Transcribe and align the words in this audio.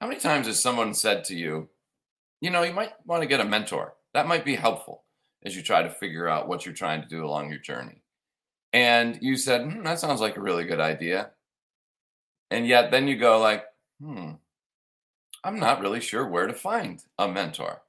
How 0.00 0.06
many 0.06 0.18
times 0.18 0.46
has 0.46 0.58
someone 0.58 0.94
said 0.94 1.24
to 1.24 1.36
you, 1.36 1.68
you 2.40 2.50
know, 2.50 2.62
you 2.62 2.72
might 2.72 2.92
want 3.04 3.22
to 3.22 3.28
get 3.28 3.40
a 3.40 3.44
mentor? 3.44 3.94
That 4.14 4.26
might 4.26 4.46
be 4.46 4.54
helpful 4.54 5.04
as 5.44 5.54
you 5.54 5.62
try 5.62 5.82
to 5.82 5.90
figure 5.90 6.26
out 6.26 6.48
what 6.48 6.64
you're 6.64 6.74
trying 6.74 7.02
to 7.02 7.08
do 7.08 7.24
along 7.24 7.50
your 7.50 7.58
journey. 7.58 8.02
And 8.72 9.18
you 9.20 9.36
said, 9.36 9.62
hmm, 9.62 9.82
that 9.82 9.98
sounds 9.98 10.20
like 10.20 10.38
a 10.38 10.42
really 10.42 10.64
good 10.64 10.80
idea. 10.80 11.30
And 12.50 12.66
yet 12.66 12.90
then 12.90 13.08
you 13.08 13.16
go 13.16 13.38
like, 13.40 13.64
hmm, 14.02 14.32
I'm 15.44 15.58
not 15.58 15.80
really 15.80 16.00
sure 16.00 16.26
where 16.26 16.46
to 16.46 16.54
find 16.54 17.02
a 17.18 17.28
mentor. 17.28 17.82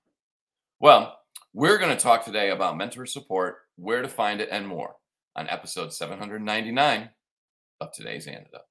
Well, 0.80 1.18
we're 1.54 1.78
going 1.78 1.96
to 1.96 2.02
talk 2.02 2.25
today 2.25 2.50
about 2.50 2.78
mentor 2.78 3.05
support, 3.05 3.57
where 3.78 4.02
to 4.02 4.07
find 4.07 4.41
it, 4.41 4.50
and 4.52 4.68
more 4.68 4.96
on 5.36 5.50
episode 5.50 5.93
799 5.93 7.09
of 7.80 7.91
today's 7.93 8.28
Antidote. 8.28 8.70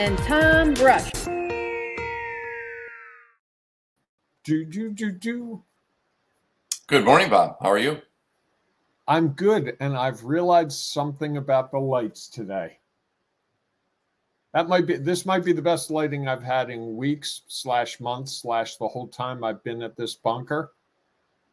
and 0.00 0.16
Tom 0.20 0.72
Brush. 0.72 1.12
Do, 4.44 4.64
do, 4.64 4.92
do, 4.92 5.12
do. 5.12 5.62
Good 6.86 7.04
morning, 7.04 7.28
Bob. 7.28 7.58
How 7.60 7.70
are 7.70 7.78
you? 7.78 8.00
I'm 9.06 9.28
good, 9.28 9.76
and 9.78 9.94
I've 9.94 10.24
realized 10.24 10.72
something 10.72 11.36
about 11.36 11.70
the 11.70 11.78
lights 11.78 12.28
today. 12.28 12.78
That 14.54 14.68
might 14.68 14.86
be 14.86 14.96
this 14.96 15.26
might 15.26 15.44
be 15.44 15.52
the 15.52 15.60
best 15.60 15.90
lighting 15.90 16.28
I've 16.28 16.42
had 16.42 16.70
in 16.70 16.96
weeks 16.96 17.42
slash 17.48 18.00
months 18.00 18.32
slash 18.32 18.76
the 18.76 18.88
whole 18.88 19.08
time 19.08 19.44
I've 19.44 19.62
been 19.62 19.82
at 19.82 19.98
this 19.98 20.14
bunker. 20.14 20.72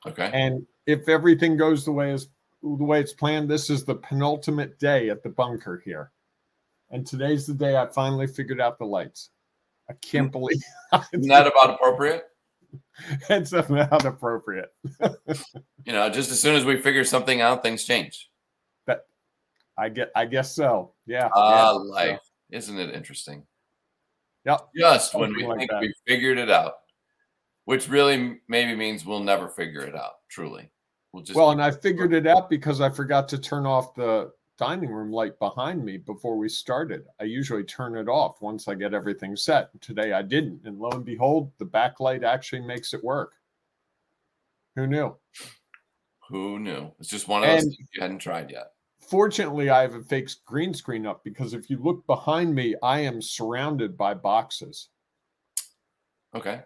Okay. 0.06 0.32
And 0.34 0.66
if 0.86 1.10
everything 1.10 1.58
goes 1.58 1.84
the 1.84 1.92
way 1.92 2.14
as 2.14 2.30
the 2.64 2.86
way 2.86 3.02
it's 3.02 3.14
planned, 3.14 3.50
this 3.50 3.70
is 3.70 3.84
the 3.84 3.96
penultimate 3.96 4.80
day 4.80 5.10
at 5.10 5.22
the 5.22 5.30
bunker 5.30 5.82
here. 5.84 6.12
And 6.90 7.06
today's 7.06 7.46
the 7.46 7.54
day 7.54 7.76
I 7.78 7.86
finally 7.88 8.28
figured 8.28 8.62
out 8.62 8.80
the 8.80 8.86
lights. 8.86 9.30
I 9.90 9.94
can't 10.02 10.32
believe 10.32 10.62
Isn't 11.14 11.28
that 11.28 11.48
about 11.48 11.72
appropriate? 11.72 12.26
it's 13.30 13.54
about 13.54 14.06
appropriate. 14.06 14.74
You 15.86 15.94
know, 15.94 16.10
just 16.10 16.32
as 16.32 16.42
soon 16.42 16.58
as 16.58 16.66
we 16.66 16.82
figure 16.82 17.06
something 17.06 17.40
out, 17.40 17.64
things 17.64 17.86
change. 17.86 18.30
That 18.88 19.06
I 19.78 19.88
get 19.88 20.12
I 20.18 20.26
guess 20.26 20.54
so. 20.54 20.92
Yeah. 21.06 21.30
Ah, 21.34 21.72
yeah, 21.72 21.78
life. 21.78 22.20
Isn't 22.52 22.78
it 22.78 22.94
interesting? 22.94 23.44
Yep. 24.44 24.68
Just 24.76 25.16
when 25.16 25.34
we 25.34 25.46
like 25.46 25.60
think 25.60 25.72
that. 25.72 25.80
we 25.80 25.94
figured 26.06 26.40
it 26.40 26.50
out, 26.50 26.74
which 27.64 27.88
really 27.88 28.42
maybe 28.50 28.76
means 28.76 29.06
we'll 29.06 29.24
never 29.24 29.48
figure 29.48 29.80
it 29.80 29.96
out, 29.96 30.16
truly. 30.30 30.70
We'll 31.14 31.24
just 31.24 31.38
Well, 31.38 31.52
and 31.52 31.64
I 31.64 31.72
figured 31.72 32.14
it 32.14 32.28
out 32.28 32.50
because 32.50 32.82
I 32.82 32.90
forgot 32.90 33.30
to 33.30 33.38
turn 33.38 33.66
off 33.66 33.96
the 33.96 34.32
dining 34.58 34.90
room 34.90 35.12
light 35.12 35.38
behind 35.40 35.84
me 35.84 35.98
before 35.98 36.38
we 36.38 36.50
started. 36.50 37.06
I 37.20 37.26
usually 37.26 37.64
turn 37.64 37.96
it 37.98 38.08
off 38.10 38.42
once 38.42 38.68
I 38.68 38.76
get 38.76 38.94
everything 38.94 39.36
set. 39.36 39.70
Today 39.82 40.14
I 40.14 40.22
didn't. 40.22 40.62
And 40.66 40.80
lo 40.80 40.90
and 40.92 41.06
behold, 41.06 41.52
the 41.60 41.66
backlight 41.66 42.24
actually 42.24 42.62
makes 42.62 42.94
it 42.94 43.04
work. 43.04 43.34
Who 44.76 44.88
knew? 44.88 45.16
who 46.30 46.60
knew? 46.60 46.92
It's 47.00 47.08
just 47.08 47.30
one 47.30 47.42
of 47.44 47.50
those 47.50 47.64
And- 47.64 47.74
things 47.74 47.90
you 47.94 48.02
hadn't 48.02 48.20
tried 48.20 48.52
yet. 48.52 48.74
Fortunately, 49.00 49.70
I 49.70 49.82
have 49.82 49.94
a 49.94 50.02
fake 50.02 50.30
green 50.44 50.74
screen 50.74 51.06
up 51.06 51.24
because 51.24 51.54
if 51.54 51.70
you 51.70 51.78
look 51.82 52.06
behind 52.06 52.54
me, 52.54 52.76
I 52.84 53.00
am 53.00 53.22
surrounded 53.22 53.96
by 53.96 54.14
boxes. 54.14 54.90
Okay. 56.36 56.64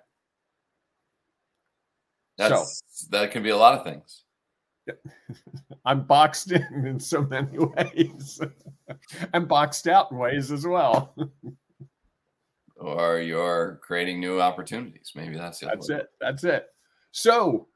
That's 2.37 2.81
that 3.11 3.29
can 3.29 3.43
be 3.43 3.51
a 3.51 3.57
lot 3.57 3.77
of 3.77 3.83
things. 3.83 4.23
I'm 5.85 6.03
boxed 6.03 6.51
in 6.51 6.85
in 6.85 6.99
so 6.99 7.21
many 7.23 7.57
ways. 7.59 8.39
I'm 9.33 9.45
boxed 9.45 9.87
out 9.87 10.11
in 10.11 10.17
ways 10.17 10.51
as 10.51 10.65
well. 10.65 11.15
Or 12.77 13.19
you're 13.19 13.79
creating 13.83 14.19
new 14.19 14.41
opportunities. 14.41 15.11
Maybe 15.15 15.37
that's 15.37 15.59
the 15.59 15.67
That's 15.67 15.89
way. 15.89 15.97
it. 15.97 16.07
That's 16.19 16.43
it. 16.43 16.67
So 17.11 17.67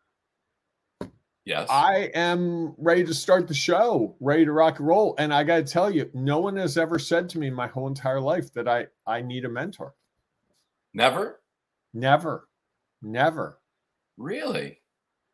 Yes. 1.45 1.67
I 1.69 2.09
am 2.15 2.73
ready 2.79 3.03
to 3.03 3.13
start 3.13 3.47
the 3.47 3.53
show, 3.53 4.15
ready 4.19 4.45
to 4.45 4.51
rock 4.51 4.79
and 4.79 4.87
roll. 4.87 5.13
And 5.19 5.31
I 5.31 5.43
got 5.43 5.57
to 5.57 5.63
tell 5.63 5.91
you, 5.91 6.09
no 6.15 6.39
one 6.39 6.55
has 6.55 6.75
ever 6.75 6.97
said 6.97 7.29
to 7.29 7.37
me 7.37 7.51
my 7.51 7.67
whole 7.67 7.87
entire 7.87 8.19
life 8.19 8.51
that 8.53 8.67
I 8.67 8.87
I 9.05 9.21
need 9.21 9.45
a 9.45 9.49
mentor. 9.49 9.93
Never? 10.95 11.41
Never, 11.93 12.49
never, 13.03 13.59
Really? 14.17 14.81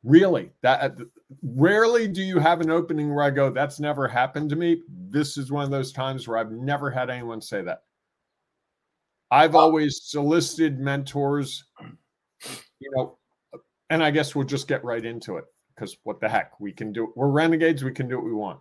Really. 0.03 0.51
That 0.61 0.81
uh, 0.81 1.03
rarely 1.43 2.07
do 2.07 2.21
you 2.21 2.39
have 2.39 2.61
an 2.61 2.69
opening 2.69 3.13
where 3.13 3.23
I 3.23 3.29
go, 3.29 3.49
"That's 3.49 3.79
never 3.79 4.07
happened 4.07 4.49
to 4.51 4.55
me." 4.55 4.83
This 5.09 5.37
is 5.37 5.51
one 5.51 5.63
of 5.63 5.71
those 5.71 5.91
times 5.91 6.27
where 6.27 6.37
I've 6.37 6.51
never 6.51 6.89
had 6.89 7.09
anyone 7.09 7.41
say 7.41 7.61
that. 7.63 7.83
I've 9.31 9.55
always 9.55 10.01
solicited 10.03 10.79
mentors, 10.79 11.63
you 12.79 12.91
know, 12.95 13.17
and 13.89 14.03
I 14.03 14.11
guess 14.11 14.35
we'll 14.35 14.45
just 14.45 14.67
get 14.67 14.83
right 14.83 15.05
into 15.05 15.37
it 15.37 15.45
because 15.73 15.97
what 16.03 16.19
the 16.19 16.27
heck, 16.27 16.59
we 16.59 16.71
can 16.71 16.91
do. 16.91 17.13
We're 17.15 17.29
renegades. 17.29 17.83
We 17.83 17.93
can 17.93 18.09
do 18.09 18.17
what 18.17 18.25
we 18.25 18.33
want, 18.33 18.59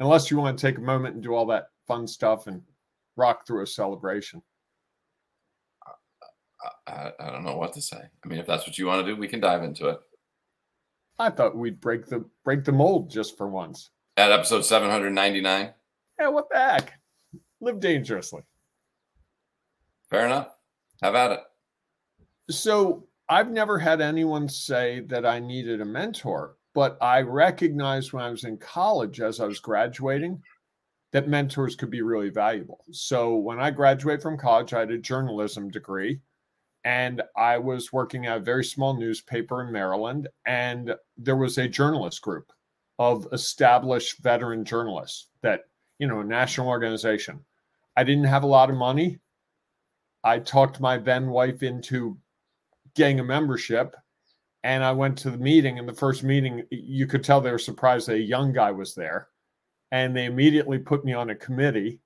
unless 0.00 0.30
you 0.30 0.36
want 0.36 0.58
to 0.58 0.66
take 0.66 0.78
a 0.78 0.82
moment 0.82 1.14
and 1.14 1.22
do 1.22 1.34
all 1.34 1.46
that 1.46 1.68
fun 1.86 2.06
stuff 2.06 2.46
and 2.46 2.62
rock 3.16 3.46
through 3.46 3.62
a 3.62 3.66
celebration. 3.66 4.42
I, 6.86 6.92
I, 6.92 7.12
I 7.20 7.30
don't 7.30 7.44
know 7.44 7.56
what 7.56 7.72
to 7.74 7.82
say. 7.82 7.98
I 7.98 8.28
mean, 8.28 8.38
if 8.38 8.46
that's 8.46 8.66
what 8.66 8.78
you 8.78 8.86
want 8.86 9.04
to 9.04 9.12
do, 9.12 9.18
we 9.18 9.28
can 9.28 9.40
dive 9.40 9.62
into 9.62 9.88
it. 9.88 10.00
I 11.20 11.28
thought 11.28 11.54
we'd 11.54 11.80
break 11.80 12.06
the 12.06 12.24
break 12.44 12.64
the 12.64 12.72
mold 12.72 13.10
just 13.10 13.36
for 13.36 13.46
once. 13.46 13.90
At 14.16 14.32
episode 14.32 14.64
799. 14.64 15.70
Yeah, 16.18 16.28
what 16.28 16.48
the 16.50 16.58
heck? 16.58 16.94
Live 17.60 17.78
dangerously. 17.78 18.40
Fair 20.08 20.24
enough. 20.24 20.56
Have 21.02 21.14
at 21.14 21.32
it. 21.32 21.40
So 22.48 23.06
I've 23.28 23.50
never 23.50 23.78
had 23.78 24.00
anyone 24.00 24.48
say 24.48 25.00
that 25.08 25.26
I 25.26 25.40
needed 25.40 25.82
a 25.82 25.84
mentor, 25.84 26.56
but 26.74 26.96
I 27.02 27.20
recognized 27.20 28.14
when 28.14 28.24
I 28.24 28.30
was 28.30 28.44
in 28.44 28.56
college 28.56 29.20
as 29.20 29.40
I 29.40 29.44
was 29.44 29.60
graduating 29.60 30.42
that 31.12 31.28
mentors 31.28 31.76
could 31.76 31.90
be 31.90 32.00
really 32.00 32.30
valuable. 32.30 32.82
So 32.92 33.36
when 33.36 33.60
I 33.60 33.70
graduated 33.70 34.22
from 34.22 34.38
college, 34.38 34.72
I 34.72 34.80
had 34.80 34.90
a 34.90 34.96
journalism 34.98 35.70
degree 35.70 36.20
and 36.84 37.22
I 37.36 37.58
was 37.58 37.92
working 37.92 38.26
at 38.26 38.38
a 38.38 38.40
very 38.40 38.64
small 38.64 38.94
newspaper 38.94 39.62
in 39.62 39.72
Maryland. 39.72 40.28
And 40.46 40.94
there 41.16 41.36
was 41.36 41.58
a 41.58 41.68
journalist 41.68 42.22
group 42.22 42.52
of 42.98 43.26
established 43.32 44.18
veteran 44.18 44.64
journalists 44.64 45.28
that, 45.42 45.62
you 45.98 46.06
know, 46.06 46.20
a 46.20 46.24
national 46.24 46.68
organization. 46.68 47.44
I 47.96 48.04
didn't 48.04 48.24
have 48.24 48.44
a 48.44 48.48
lot 48.48 48.70
of 48.70 48.76
money. 48.76 49.18
I 50.24 50.38
talked 50.38 50.80
my 50.80 50.98
then 50.98 51.28
wife 51.28 51.62
into 51.62 52.18
getting 52.94 53.20
a 53.20 53.24
membership 53.24 53.94
and 54.62 54.84
I 54.84 54.92
went 54.92 55.16
to 55.18 55.30
the 55.30 55.38
meeting. 55.38 55.78
And 55.78 55.88
the 55.88 55.94
first 55.94 56.22
meeting, 56.22 56.62
you 56.70 57.06
could 57.06 57.24
tell 57.24 57.40
they 57.40 57.50
were 57.50 57.58
surprised 57.58 58.08
that 58.08 58.16
a 58.16 58.20
young 58.20 58.52
guy 58.52 58.70
was 58.70 58.94
there. 58.94 59.28
And 59.92 60.14
they 60.14 60.26
immediately 60.26 60.78
put 60.78 61.04
me 61.04 61.12
on 61.12 61.30
a 61.30 61.34
committee. 61.34 62.00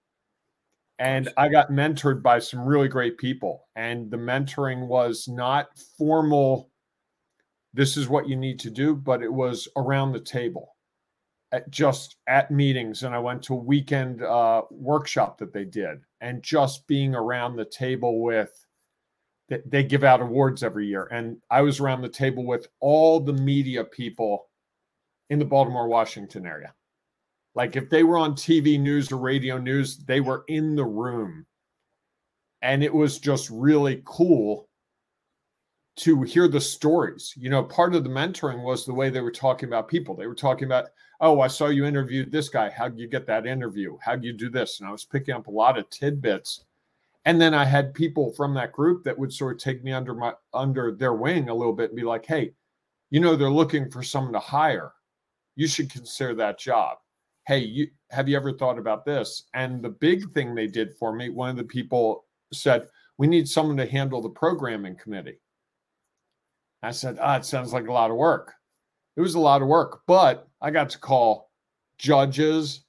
And 0.99 1.29
I 1.37 1.49
got 1.49 1.71
mentored 1.71 2.23
by 2.23 2.39
some 2.39 2.65
really 2.65 2.89
great 2.89 3.19
people. 3.19 3.67
And 3.75 4.11
the 4.11 4.17
mentoring 4.17 4.87
was 4.87 5.27
not 5.27 5.77
formal, 5.99 6.71
this 7.73 7.97
is 7.97 8.09
what 8.09 8.29
you 8.29 8.37
need 8.37 8.61
to 8.61 8.71
do, 8.71 8.95
but 8.95 9.23
it 9.23 9.33
was 9.33 9.67
around 9.77 10.13
the 10.13 10.21
table, 10.21 10.77
at 11.51 11.69
just 11.71 12.17
at 12.29 12.51
meetings. 12.51 13.03
And 13.03 13.15
I 13.15 13.19
went 13.19 13.43
to 13.45 13.55
a 13.55 13.59
weekend 13.59 14.23
uh, 14.23 14.63
workshop 14.71 15.39
that 15.39 15.53
they 15.53 15.65
did, 15.65 16.01
and 16.21 16.43
just 16.43 16.87
being 16.87 17.15
around 17.15 17.57
the 17.57 17.65
table 17.65 18.23
with 18.23 18.65
they, 19.49 19.61
they 19.67 19.83
give 19.83 20.05
out 20.05 20.21
awards 20.21 20.63
every 20.63 20.87
year. 20.87 21.09
And 21.11 21.39
I 21.51 21.63
was 21.63 21.81
around 21.81 22.03
the 22.03 22.09
table 22.09 22.47
with 22.47 22.69
all 22.81 23.21
the 23.21 23.33
media 23.33 23.85
people 23.85 24.47
in 25.31 25.39
the 25.39 25.45
Baltimore, 25.45 25.89
Washington 25.89 26.47
area. 26.47 26.73
Like 27.55 27.77
if 27.77 27.91
they 27.91 28.05
were 28.05 28.19
on 28.19 28.37
TV 28.37 28.79
news 28.79 29.11
or 29.13 29.19
radio 29.19 29.59
news, 29.59 29.99
they 29.99 30.21
were 30.21 30.45
in 30.49 30.77
the 30.77 30.85
room. 30.85 31.47
And 32.63 32.83
it 32.83 32.93
was 32.93 33.21
just 33.21 33.49
really 33.49 34.03
cool 34.05 34.69
to 35.97 36.23
hear 36.23 36.49
the 36.49 36.61
stories. 36.61 37.33
You 37.37 37.51
know, 37.51 37.63
part 37.63 37.95
of 37.95 38.03
the 38.05 38.11
mentoring 38.11 38.63
was 38.65 38.85
the 38.85 38.95
way 38.95 39.11
they 39.11 39.21
were 39.21 39.31
talking 39.31 39.69
about 39.69 39.89
people. 39.89 40.17
They 40.17 40.27
were 40.27 40.35
talking 40.35 40.67
about, 40.67 40.87
oh, 41.21 41.41
I 41.41 41.47
saw 41.47 41.69
you 41.69 41.85
interviewed 41.85 42.33
this 42.33 42.49
guy. 42.49 42.71
How'd 42.71 42.99
you 42.99 43.07
get 43.07 43.27
that 43.27 43.47
interview? 43.47 43.97
How'd 44.01 44.25
you 44.25 44.33
do 44.33 44.51
this? 44.51 44.81
And 44.81 44.89
I 44.89 44.93
was 44.93 45.05
picking 45.05 45.35
up 45.35 45.47
a 45.47 45.53
lot 45.53 45.79
of 45.79 45.89
tidbits 45.91 46.65
And 47.27 47.41
then 47.41 47.55
I 47.55 47.65
had 47.67 47.95
people 47.95 48.33
from 48.35 48.55
that 48.55 48.73
group 48.73 49.05
that 49.05 49.19
would 49.19 49.33
sort 49.33 49.57
of 49.57 49.61
take 49.63 49.85
me 49.85 49.93
under 49.93 50.15
my 50.15 50.35
under 50.55 50.93
their 50.93 51.15
wing 51.15 51.49
a 51.51 51.55
little 51.55 51.75
bit 51.75 51.91
and 51.91 51.97
be 51.97 52.05
like, 52.05 52.27
"Hey, 52.27 52.55
you 53.11 53.21
know 53.21 53.37
they're 53.37 53.51
looking 53.51 53.91
for 53.91 54.03
someone 54.03 54.33
to 54.35 54.41
hire. 54.41 54.93
You 55.57 55.69
should 55.69 55.91
consider 55.93 56.35
that 56.37 56.59
job." 56.61 56.99
Hey, 57.47 57.59
you 57.59 57.89
have 58.11 58.29
you 58.29 58.37
ever 58.37 58.53
thought 58.53 58.79
about 58.79 59.05
this? 59.05 59.45
And 59.53 59.83
the 59.83 59.91
big 59.91 60.33
thing 60.33 60.55
they 60.55 60.67
did 60.67 60.95
for 60.95 61.13
me, 61.15 61.29
one 61.29 61.51
of 61.51 61.57
the 61.57 61.65
people 61.65 62.25
said, 62.53 62.89
"We 63.19 63.27
need 63.27 63.49
someone 63.49 63.77
to 63.77 63.87
handle 63.87 64.23
the 64.23 64.31
programming 64.31 64.97
committee." 64.97 65.41
I 66.83 66.91
said, 66.93 67.19
"Ah, 67.21 67.37
it 67.37 67.45
sounds 67.45 67.73
like 67.73 67.87
a 67.87 67.93
lot 67.93 68.11
of 68.11 68.17
work." 68.17 68.55
It 69.17 69.21
was 69.21 69.35
a 69.35 69.41
lot 69.41 69.63
of 69.63 69.69
work, 69.69 70.03
but 70.07 70.49
I 70.61 70.71
got 70.71 70.91
to 70.91 70.99
call 70.99 71.51
judges, 71.99 72.85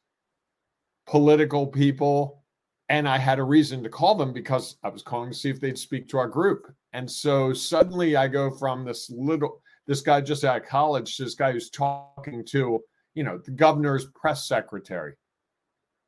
political 1.06 1.68
people, 1.68 2.44
and 2.90 3.10
I 3.10 3.18
had 3.18 3.40
a 3.40 3.44
reason 3.44 3.84
to 3.84 3.90
call 3.90 4.16
them 4.16 4.32
because 4.34 4.78
I 4.84 4.90
was 4.90 5.04
calling 5.04 5.32
to 5.32 5.38
see 5.38 5.50
if 5.50 5.60
they'd 5.60 5.78
speak 5.78 6.08
to 6.10 6.18
our 6.18 6.28
group. 6.28 6.74
And 6.94 7.10
so 7.10 7.54
suddenly 7.54 8.16
I 8.16 8.28
go 8.28 8.50
from 8.52 8.86
this 8.86 9.10
little 9.10 9.62
this 9.86 10.02
guy 10.02 10.22
just 10.22 10.44
out 10.44 10.58
of 10.62 10.68
college 10.68 11.18
this 11.18 11.36
guy 11.36 11.52
who's 11.52 11.70
talking 11.70 12.44
to, 12.46 12.84
you 13.16 13.24
know, 13.24 13.38
the 13.38 13.52
governor's 13.52 14.06
press 14.14 14.48
secretary 14.48 15.16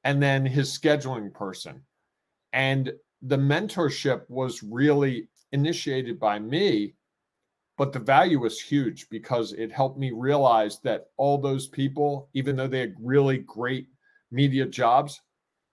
and 0.04 0.21
then 0.21 0.45
his 0.45 0.77
scheduling 0.77 1.33
person. 1.33 1.81
And 2.54 2.94
the 3.21 3.38
mentorship 3.38 4.21
was 4.30 4.62
really 4.62 5.30
initiated 5.51 6.19
by 6.19 6.38
me, 6.39 6.95
but 7.77 7.94
the 7.94 8.00
value 8.00 8.39
was 8.39 8.59
huge 8.59 9.09
because 9.09 9.54
it 9.54 9.71
helped 9.71 9.98
me 9.98 10.12
realize 10.12 10.80
that 10.81 11.07
all 11.18 11.38
those 11.38 11.68
people, 11.68 12.30
even 12.33 12.56
though 12.56 12.68
they 12.68 12.80
had 12.80 12.95
really 13.01 13.39
great 13.39 13.88
media 14.31 14.65
jobs, 14.65 15.21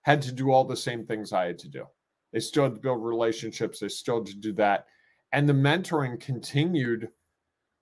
had 0.03 0.21
to 0.21 0.31
do 0.31 0.51
all 0.51 0.63
the 0.63 0.75
same 0.75 1.05
things 1.05 1.33
I 1.33 1.45
had 1.45 1.59
to 1.59 1.67
do. 1.67 1.85
They 2.31 2.39
still 2.39 2.63
had 2.63 2.75
to 2.75 2.81
build 2.81 3.03
relationships, 3.03 3.79
they 3.79 3.89
still 3.89 4.17
had 4.17 4.27
to 4.27 4.37
do 4.37 4.53
that. 4.53 4.85
And 5.31 5.49
the 5.49 5.53
mentoring 5.53 6.19
continued. 6.19 7.09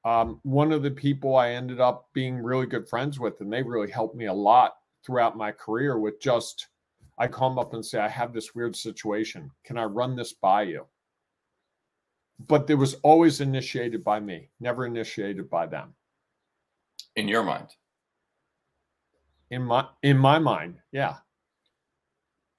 Um, 0.06 0.40
one 0.44 0.72
of 0.72 0.84
the 0.84 0.92
people 0.92 1.36
I 1.36 1.52
ended 1.52 1.80
up 1.80 2.10
being 2.14 2.38
really 2.38 2.66
good 2.66 2.90
friends 2.90 3.20
with, 3.20 3.40
and 3.40 3.52
they 3.52 3.64
really 3.64 3.90
helped 3.90 4.16
me 4.16 4.26
a 4.26 4.34
lot 4.34 4.76
throughout 5.06 5.38
my 5.38 5.52
career 5.52 5.98
with 5.98 6.20
just, 6.20 6.68
I 7.18 7.28
call 7.28 7.50
them 7.50 7.60
up 7.60 7.74
and 7.74 7.86
say, 7.86 8.00
I 8.00 8.10
have 8.10 8.34
this 8.34 8.54
weird 8.54 8.76
situation. 8.76 9.50
Can 9.64 9.78
I 9.78 9.86
run 9.86 10.16
this 10.16 10.34
by 10.34 10.64
you? 10.64 10.86
But 12.48 12.70
it 12.70 12.76
was 12.76 12.96
always 12.96 13.40
initiated 13.40 14.04
by 14.04 14.20
me, 14.20 14.50
never 14.60 14.86
initiated 14.86 15.50
by 15.50 15.68
them. 15.68 15.94
In 17.16 17.28
your 17.28 17.44
mind? 17.44 17.68
In 19.52 19.62
my 19.62 19.86
in 20.02 20.18
my 20.18 20.40
mind, 20.40 20.80
yeah. 20.92 21.18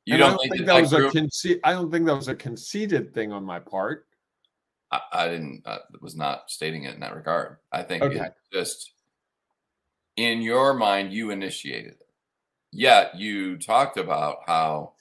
You 0.06 0.16
don't, 0.16 0.30
don't 0.30 0.38
think, 0.38 0.52
think 0.52 0.66
that, 0.66 0.74
that 0.74 0.80
was 0.80 0.92
a 0.92 1.00
conce- 1.08 1.60
I 1.64 1.72
don't 1.72 1.90
think 1.90 2.06
that 2.06 2.14
was 2.14 2.28
a 2.28 2.36
conceited 2.36 3.12
thing 3.12 3.32
on 3.32 3.44
my 3.44 3.58
part. 3.58 4.06
I, 4.94 5.24
I 5.24 5.28
didn't 5.28 5.62
uh, 5.66 5.78
was 6.00 6.14
not 6.16 6.50
stating 6.50 6.84
it 6.84 6.94
in 6.94 7.00
that 7.00 7.14
regard. 7.16 7.56
I 7.72 7.82
think 7.82 8.02
Okay. 8.02 8.28
just 8.52 8.92
in 10.16 10.40
your 10.42 10.74
mind 10.74 11.12
you 11.12 11.30
initiated 11.30 11.92
it. 11.92 12.08
Yet 12.72 13.16
you 13.16 13.56
talked 13.58 13.96
about 13.96 14.38
how 14.46 14.94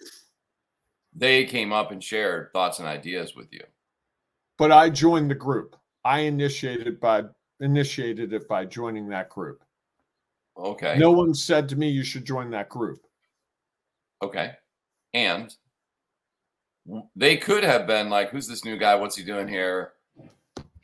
they 1.15 1.45
came 1.45 1.71
up 1.71 1.91
and 1.91 2.03
shared 2.03 2.49
thoughts 2.53 2.79
and 2.79 2.87
ideas 2.87 3.35
with 3.35 3.51
you. 3.51 3.63
But 4.57 4.71
I 4.71 4.89
joined 4.89 5.29
the 5.29 5.35
group. 5.35 5.75
I 6.03 6.21
initiated 6.21 6.99
by 6.99 7.23
initiated 7.59 8.33
it 8.33 8.47
by 8.47 8.65
joining 8.65 9.07
that 9.09 9.29
group. 9.29 9.63
Okay. 10.57 10.97
No 10.97 11.11
one 11.11 11.33
said 11.33 11.69
to 11.69 11.75
me 11.75 11.89
you 11.89 12.03
should 12.03 12.25
join 12.25 12.51
that 12.51 12.69
group. 12.69 12.99
Okay. 14.21 14.53
And 15.13 15.55
they 17.15 17.37
could 17.37 17.63
have 17.63 17.87
been 17.87 18.09
like, 18.09 18.29
who's 18.29 18.47
this 18.47 18.65
new 18.65 18.77
guy? 18.77 18.95
What's 18.95 19.15
he 19.15 19.23
doing 19.23 19.47
here? 19.47 19.93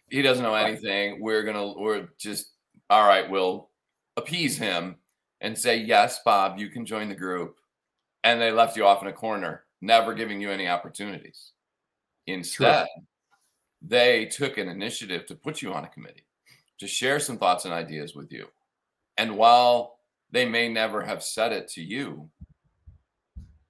He 0.10 0.22
doesn't 0.22 0.44
know 0.44 0.56
anything. 0.56 1.22
We're 1.22 1.44
going 1.44 1.56
to, 1.56 1.80
we're 1.80 2.08
just, 2.18 2.54
all 2.90 3.08
right, 3.08 3.30
we'll 3.30 3.70
appease 4.18 4.58
him 4.58 4.96
and 5.42 5.58
say, 5.58 5.78
yes, 5.78 6.20
Bob, 6.26 6.58
you 6.58 6.70
can 6.70 6.86
join 6.86 7.10
the 7.10 7.16
group. 7.16 7.58
And 8.24 8.42
they 8.42 8.52
left 8.52 8.76
you 8.76 8.86
off 8.86 9.02
in 9.02 9.08
a 9.08 9.14
corner, 9.14 9.64
never 9.82 10.14
giving 10.14 10.42
you 10.42 10.52
any 10.52 10.68
opportunities. 10.68 11.52
Instead, 12.28 12.88
they 13.82 14.26
took 14.26 14.58
an 14.58 14.68
initiative 14.68 15.26
to 15.28 15.36
put 15.36 15.62
you 15.62 15.74
on 15.74 15.86
a 15.86 15.90
committee, 15.90 16.26
to 16.80 16.88
share 16.88 17.20
some 17.20 17.38
thoughts 17.38 17.66
and 17.66 17.74
ideas 17.74 18.16
with 18.16 18.32
you. 18.32 18.48
And 19.18 19.38
while 19.38 20.00
they 20.32 20.46
may 20.46 20.70
never 20.70 21.02
have 21.02 21.24
said 21.24 21.52
it 21.52 21.68
to 21.70 21.82
you, 21.82 22.30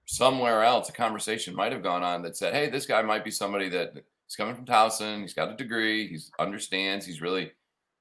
somewhere 0.10 0.64
else 0.64 0.90
a 0.90 0.92
conversation 0.92 1.56
might 1.56 1.72
have 1.72 1.84
gone 1.84 2.02
on 2.02 2.24
that 2.24 2.36
said, 2.36 2.54
"Hey, 2.54 2.68
this 2.70 2.88
guy 2.88 3.02
might 3.04 3.24
be 3.24 3.30
somebody 3.30 3.70
that 3.70 3.94
is 4.28 4.36
coming 4.36 4.56
from 4.56 4.66
Towson. 4.66 5.22
He's 5.22 5.36
got 5.36 5.52
a 5.52 5.56
degree. 5.56 6.08
He 6.08 6.20
understands. 6.40 7.06
He's 7.06 7.22
really 7.22 7.52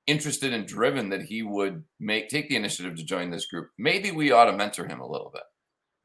interested 0.06 0.54
and 0.54 0.66
driven 0.66 1.10
that 1.10 1.22
he 1.22 1.42
would 1.42 1.84
make 2.00 2.28
take 2.28 2.48
the 2.48 2.56
initiative 2.56 2.96
to 2.96 3.04
join 3.04 3.30
this 3.30 3.46
group. 3.46 3.70
Maybe 3.76 4.10
we 4.10 4.32
ought 4.32 4.46
to 4.46 4.56
mentor 4.56 4.86
him 4.86 5.00
a 5.00 5.06
little 5.06 5.30
bit. 5.30 5.42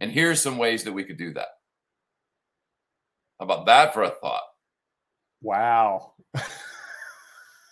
And 0.02 0.12
here's 0.12 0.42
some 0.42 0.58
ways 0.58 0.84
that 0.84 0.92
we 0.92 1.06
could 1.06 1.18
do 1.18 1.34
that. 1.36 1.48
How 3.40 3.46
about 3.46 3.66
that 3.68 3.94
for 3.94 4.04
a 4.04 4.10
thought? 4.10 4.44
Wow. 5.42 6.14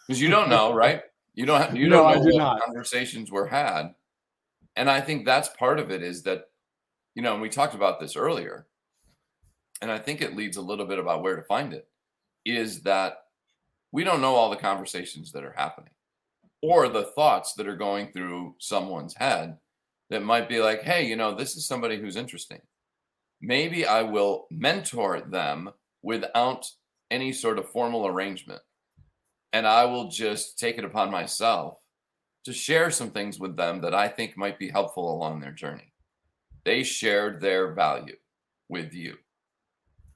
Because 0.07 0.22
you 0.22 0.30
don't 0.30 0.50
know, 0.50 0.74
right? 0.74 1.04
You 1.36 1.45
don't. 1.45 1.62
Have, 1.62 1.75
you 1.78 1.88
don't 1.88 2.06
I 2.06 2.16
know 2.16 2.24
do 2.24 2.31
what 2.33 2.38
not. 2.38 2.62
conversations 2.66 3.31
were 3.31 3.48
had, 3.48 3.94
and 4.75 4.89
I 4.89 5.00
think 5.00 5.25
that's 5.25 5.48
part 5.50 5.80
of 5.80 5.89
it. 5.89 6.04
Is 6.04 6.24
that 6.24 6.45
you 7.15 7.21
know, 7.21 7.33
and 7.33 7.41
we 7.41 7.49
talked 7.49 7.75
about 7.75 7.99
this 7.99 8.15
earlier, 8.15 8.67
and 9.81 9.91
I 9.91 9.97
think 9.97 10.21
it 10.21 10.35
leads 10.35 10.57
a 10.57 10.61
little 10.61 10.85
bit 10.85 10.99
about 10.99 11.21
where 11.21 11.35
to 11.35 11.43
find 11.43 11.73
it. 11.73 11.87
Is 12.45 12.81
that 12.83 13.17
we 13.91 14.03
don't 14.03 14.21
know 14.21 14.35
all 14.35 14.49
the 14.49 14.55
conversations 14.55 15.31
that 15.31 15.43
are 15.43 15.55
happening, 15.55 15.93
or 16.61 16.87
the 16.87 17.11
thoughts 17.15 17.53
that 17.53 17.67
are 17.67 17.75
going 17.75 18.11
through 18.11 18.55
someone's 18.59 19.15
head 19.15 19.57
that 20.09 20.23
might 20.23 20.49
be 20.49 20.59
like, 20.59 20.81
hey, 20.81 21.05
you 21.05 21.15
know, 21.15 21.35
this 21.35 21.55
is 21.55 21.67
somebody 21.67 21.99
who's 21.99 22.15
interesting. 22.15 22.59
Maybe 23.41 23.85
I 23.85 24.01
will 24.03 24.47
mentor 24.51 25.21
them 25.21 25.69
without 26.03 26.69
any 27.09 27.31
sort 27.31 27.57
of 27.57 27.69
formal 27.69 28.07
arrangement 28.07 28.61
and 29.53 29.67
I 29.67 29.85
will 29.85 30.09
just 30.09 30.57
take 30.57 30.77
it 30.77 30.85
upon 30.85 31.11
myself 31.11 31.77
to 32.45 32.53
share 32.53 32.89
some 32.89 33.11
things 33.11 33.39
with 33.39 33.55
them 33.55 33.81
that 33.81 33.93
I 33.93 34.07
think 34.07 34.37
might 34.37 34.57
be 34.57 34.69
helpful 34.69 35.13
along 35.13 35.39
their 35.39 35.51
journey. 35.51 35.90
They 36.63 36.83
shared 36.83 37.41
their 37.41 37.73
value 37.73 38.15
with 38.69 38.94
you. 38.94 39.18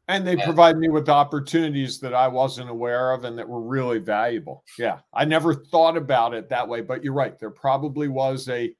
And 0.08 0.26
they 0.26 0.36
Yeah. 0.36 0.46
provide 0.46 0.78
me 0.78 0.88
with 0.90 1.10
opportunities 1.10 2.00
that 2.02 2.14
I 2.14 2.28
wasn't 2.28 2.70
aware 2.70 3.12
of 3.12 3.24
and 3.26 3.38
that 3.40 3.50
were 3.50 3.62
really 3.62 3.98
valuable. 3.98 4.64
Yeah. 4.78 5.00
I 5.14 5.26
never 5.26 5.54
thought 5.56 5.98
about 5.98 6.36
it 6.36 6.48
that 6.50 6.68
way, 6.68 6.82
but 6.82 7.04
you're 7.04 7.14
right. 7.14 7.38
There 7.40 7.50
probably 7.50 8.08
was 8.08 8.48
a 8.50 8.76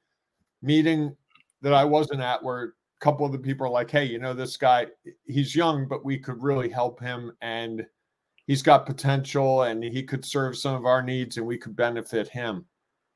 meeting 0.62 1.18
that 1.62 1.74
I 1.74 1.84
wasn't 1.84 2.22
at 2.22 2.44
where 2.44 2.64
a 2.64 2.72
couple 3.00 3.26
of 3.26 3.32
the 3.32 3.40
people 3.40 3.66
are 3.66 3.72
like, 3.72 3.90
hey, 3.90 4.06
you 4.06 4.20
know, 4.20 4.36
this 4.36 4.56
guy, 4.56 4.88
he's 5.26 5.56
young, 5.56 5.88
but 5.88 6.06
we 6.06 6.20
could 6.20 6.44
really 6.44 6.70
help 6.70 7.00
him 7.00 7.36
and 7.42 7.88
he's 8.46 8.62
got 8.62 8.86
potential 8.86 9.64
and 9.64 9.84
he 9.84 10.04
could 10.04 10.24
serve 10.24 10.56
some 10.56 10.76
of 10.76 10.86
our 10.86 11.02
needs 11.02 11.38
and 11.38 11.48
we 11.48 11.58
could 11.58 11.76
benefit 11.76 12.28
him. 12.28 12.68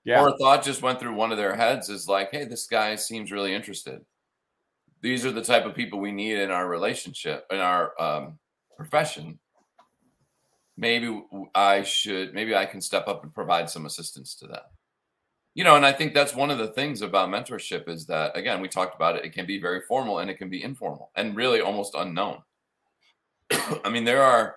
Yeah. 0.04 0.24
Or 0.24 0.30
a 0.30 0.38
thought 0.38 0.64
just 0.64 0.82
went 0.82 1.00
through 1.00 1.14
one 1.14 1.32
of 1.32 1.38
their 1.38 1.56
heads 1.56 1.90
is 1.90 2.08
like, 2.08 2.32
hey, 2.32 2.46
this 2.46 2.66
guy 2.66 2.96
seems 2.96 3.32
really 3.32 3.54
interested. 3.54 4.04
These 5.02 5.26
are 5.26 5.32
the 5.32 5.44
type 5.44 5.66
of 5.66 5.76
people 5.76 6.00
we 6.00 6.12
need 6.12 6.38
in 6.38 6.52
our 6.52 6.68
relationship, 6.68 7.46
in 7.52 7.60
our 7.60 8.00
um, 8.02 8.40
profession. 8.76 9.40
Maybe 10.78 11.22
I 11.56 11.84
should, 11.84 12.34
maybe 12.34 12.56
I 12.56 12.66
can 12.66 12.82
step 12.82 13.08
up 13.08 13.24
and 13.24 13.34
provide 13.34 13.70
some 13.70 13.86
assistance 13.86 14.36
to 14.36 14.48
them. 14.48 14.62
You 15.56 15.64
know, 15.64 15.76
and 15.76 15.86
I 15.86 15.92
think 15.92 16.14
that's 16.14 16.36
one 16.36 16.52
of 16.52 16.58
the 16.58 16.68
things 16.68 17.02
about 17.02 17.30
mentorship 17.30 17.90
is 17.90 18.06
that, 18.06 18.38
again, 18.38 18.62
we 18.62 18.68
talked 18.68 18.96
about 18.96 19.16
it, 19.16 19.26
it 19.26 19.34
can 19.34 19.46
be 19.46 19.60
very 19.60 19.82
formal 19.82 20.20
and 20.20 20.30
it 20.30 20.38
can 20.38 20.50
be 20.50 20.64
informal 20.64 21.12
and 21.16 21.36
really 21.36 21.60
almost 21.60 21.96
unknown. 21.96 22.42
I 23.52 23.90
mean, 23.90 24.06
there 24.06 24.24
are 24.24 24.56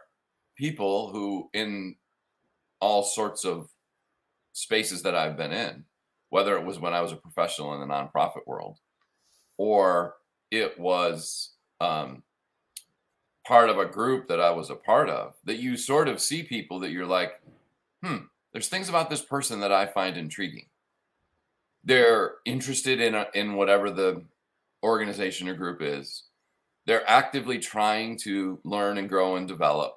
people 0.56 1.11
who, 1.11 1.49
in 1.54 1.96
all 2.80 3.02
sorts 3.02 3.44
of 3.44 3.68
spaces 4.52 5.02
that 5.02 5.14
I've 5.14 5.37
been 5.37 5.52
in, 5.52 5.84
whether 6.30 6.56
it 6.56 6.64
was 6.64 6.78
when 6.78 6.94
I 6.94 7.00
was 7.00 7.12
a 7.12 7.16
professional 7.16 7.75
in 7.75 7.80
the 7.80 7.92
nonprofit 7.92 8.46
world 8.46 8.78
or 9.56 10.14
it 10.52 10.78
was 10.78 11.52
um, 11.80 12.23
part 13.44 13.71
of 13.71 13.78
a 13.78 13.87
group 13.87 14.28
that 14.28 14.38
I 14.38 14.50
was 14.50 14.68
a 14.68 14.76
part 14.76 15.09
of, 15.09 15.35
that 15.44 15.56
you 15.56 15.78
sort 15.78 16.09
of 16.09 16.21
see 16.21 16.42
people 16.42 16.78
that 16.80 16.90
you're 16.90 17.06
like, 17.06 17.40
hmm, 18.04 18.18
there's 18.52 18.68
things 18.68 18.90
about 18.90 19.09
this 19.09 19.25
person 19.25 19.61
that 19.61 19.73
I 19.73 19.87
find 19.87 20.16
intriguing. 20.16 20.66
They're 21.82 22.35
interested 22.44 23.00
in 23.00 23.14
a, 23.14 23.26
in 23.35 23.54
whatever 23.54 23.90
the 23.90 24.25
organization 24.85 25.49
or 25.49 25.54
group 25.54 25.80
is. 25.80 26.25
They're 26.87 27.09
actively 27.09 27.59
trying 27.59 28.18
to 28.18 28.61
learn 28.62 28.99
and 28.99 29.09
grow 29.09 29.37
and 29.37 29.49
develop. 29.49 29.94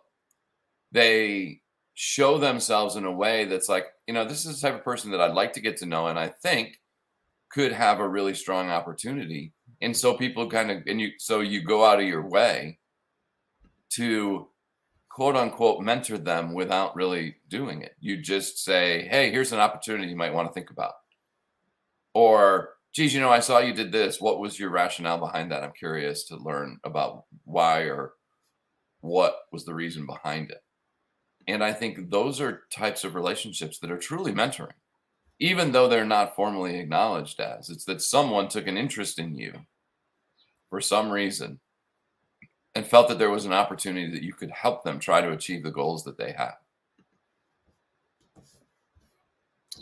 They 0.94 1.62
show 1.96 2.38
themselves 2.38 2.96
in 2.96 3.04
a 3.04 3.12
way 3.12 3.44
that's 3.44 3.68
like, 3.68 3.88
you 4.08 4.14
know, 4.14 4.24
this 4.24 4.46
is 4.46 4.62
the 4.62 4.68
type 4.70 4.78
of 4.78 4.86
person 4.86 5.12
that 5.12 5.20
I'd 5.20 5.34
like 5.34 5.52
to 5.54 5.62
get 5.62 5.78
to 5.78 5.86
know 5.86 6.08
and 6.08 6.18
I 6.18 6.30
think 6.30 6.80
could 7.50 7.74
have 7.74 8.00
a 8.00 8.08
really 8.08 8.34
strong 8.34 8.70
opportunity. 8.70 9.52
And 9.82 9.96
so 9.96 10.14
people 10.16 10.50
kind 10.50 10.72
of 10.72 10.84
and 10.88 11.00
you 11.00 11.12
so 11.18 11.42
you 11.42 11.62
go 11.62 11.86
out 11.86 12.00
of 12.00 12.08
your 12.08 12.28
way 12.28 12.80
to 13.92 14.48
quote 15.10 15.38
unquote 15.38 15.82
mentor 15.82 16.18
them 16.18 16.54
without 16.54 16.96
really 16.96 17.38
doing 17.48 17.82
it. 17.82 17.96
You 18.00 18.22
just 18.22 18.64
say, 18.64 19.08
hey, 19.10 19.32
here's 19.32 19.54
an 19.54 19.60
opportunity 19.60 20.10
you 20.10 20.18
might 20.18 20.34
want 20.34 20.50
to 20.50 20.54
think 20.54 20.72
about. 20.72 20.94
Or, 22.14 22.74
geez, 22.94 23.14
you 23.14 23.22
know, 23.22 23.30
I 23.30 23.40
saw 23.40 23.60
you 23.60 23.74
did 23.74 23.94
this. 23.94 24.20
What 24.20 24.40
was 24.40 24.60
your 24.60 24.72
rationale 24.72 25.18
behind 25.18 25.52
that? 25.52 25.64
I'm 25.64 25.72
curious 25.72 26.26
to 26.26 26.36
learn 26.36 26.80
about 26.84 27.24
why 27.46 27.84
or 27.84 28.14
what 29.00 29.36
was 29.54 29.64
the 29.64 29.74
reason 29.74 30.06
behind 30.06 30.52
it. 30.52 30.62
And 31.48 31.64
I 31.64 31.72
think 31.72 32.10
those 32.10 32.42
are 32.42 32.64
types 32.70 33.06
of 33.06 33.16
relationships 33.16 33.80
that 33.80 33.92
are 33.92 33.98
truly 33.98 34.34
mentoring, 34.34 34.74
even 35.40 35.72
though 35.72 35.88
they're 35.88 36.06
not 36.06 36.36
formally 36.36 36.80
acknowledged 36.80 37.40
as. 37.40 37.70
It's 37.70 37.86
that 37.86 38.02
someone 38.02 38.48
took 38.48 38.68
an 38.68 38.78
interest 38.78 39.20
in 39.20 39.36
you 39.36 39.54
for 40.70 40.82
some 40.82 41.12
reason 41.12 41.60
and 42.74 42.86
felt 42.86 43.08
that 43.08 43.20
there 43.20 43.32
was 43.32 43.46
an 43.46 43.54
opportunity 43.54 44.12
that 44.12 44.24
you 44.24 44.34
could 44.34 44.52
help 44.52 44.84
them 44.84 45.00
try 45.00 45.22
to 45.22 45.32
achieve 45.32 45.64
the 45.64 45.72
goals 45.72 46.04
that 46.04 46.18
they 46.18 46.34
have. 46.34 46.56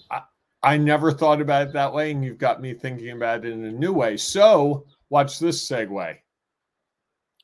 I, 0.10 0.22
I 0.62 0.78
never 0.78 1.12
thought 1.12 1.42
about 1.42 1.68
it 1.68 1.74
that 1.74 1.94
way, 1.94 2.12
and 2.12 2.24
you've 2.24 2.38
got 2.38 2.62
me 2.62 2.74
thinking 2.74 3.10
about 3.10 3.46
it 3.46 3.52
in 3.52 3.66
a 3.66 3.72
new 3.72 3.94
way. 3.94 4.18
So, 4.18 4.86
watch 5.10 5.40
this 5.40 5.68
segue. 5.68 6.18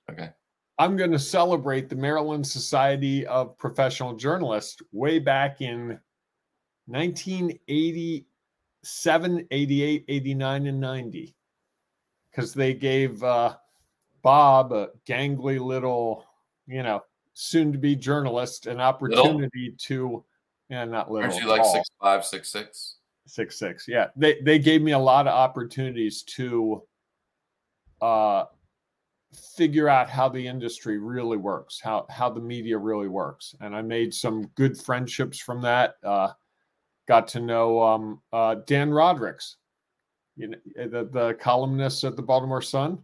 Okay. 0.10 0.30
I'm 0.78 0.96
going 0.96 1.12
to 1.12 1.20
celebrate 1.20 1.90
the 1.90 1.96
Maryland 1.96 2.48
Society 2.48 3.26
of 3.28 3.58
Professional 3.58 4.16
Journalists 4.16 4.82
way 4.92 5.20
back 5.20 5.62
in 5.62 6.00
1987, 6.90 9.48
88, 9.52 10.06
89, 10.08 10.68
and 10.68 10.80
90 10.80 11.36
because 12.32 12.54
they 12.54 12.74
gave 12.74 13.22
uh, 13.24 13.56
Bob, 14.22 14.74
a 14.74 14.90
gangly 15.08 15.60
little, 15.60 16.26
you 16.68 16.84
know, 16.84 17.02
soon 17.34 17.72
to 17.72 17.78
be 17.78 17.96
journalist, 17.96 18.68
an 18.68 18.80
opportunity 18.80 19.72
little? 19.72 19.78
to, 19.78 20.24
yeah, 20.70 20.86
not 20.86 21.12
little. 21.12 21.30
Aren't 21.30 21.42
you 21.42 21.48
like 21.48 21.66
six 21.66 21.90
five, 22.02 22.26
six 22.26 22.52
six? 22.52 22.96
Six 23.28 23.60
six, 23.60 23.88
yeah. 23.88 24.08
They 24.16 24.42
they 24.42 24.58
gave 24.58 24.82
me 24.82 24.94
a 24.94 25.00
lot 25.00 25.28
of 25.28 25.34
opportunities 25.34 26.24
to 26.24 26.84
uh 28.02 28.46
figure 29.56 29.88
out 29.88 30.10
how 30.10 30.30
the 30.30 30.48
industry 30.48 30.98
really 30.98 31.38
works, 31.38 31.80
how 31.80 32.06
how 32.10 32.30
the 32.30 32.42
media 32.42 32.78
really 32.78 33.08
works, 33.08 33.56
and 33.62 33.76
I 33.76 33.82
made 33.82 34.14
some 34.14 34.48
good 34.56 34.78
friendships 34.78 35.40
from 35.40 35.62
that. 35.62 35.96
Uh, 36.04 36.30
got 37.10 37.28
to 37.28 37.42
know 37.42 37.82
um, 37.82 38.22
uh, 38.32 38.56
Dan 38.66 38.92
Rodricks, 38.92 39.58
you 40.38 40.48
know, 40.48 40.58
the, 40.78 41.10
the 41.12 41.38
columnist 41.42 42.06
at 42.06 42.16
the 42.16 42.22
Baltimore 42.22 42.62
Sun 42.62 43.00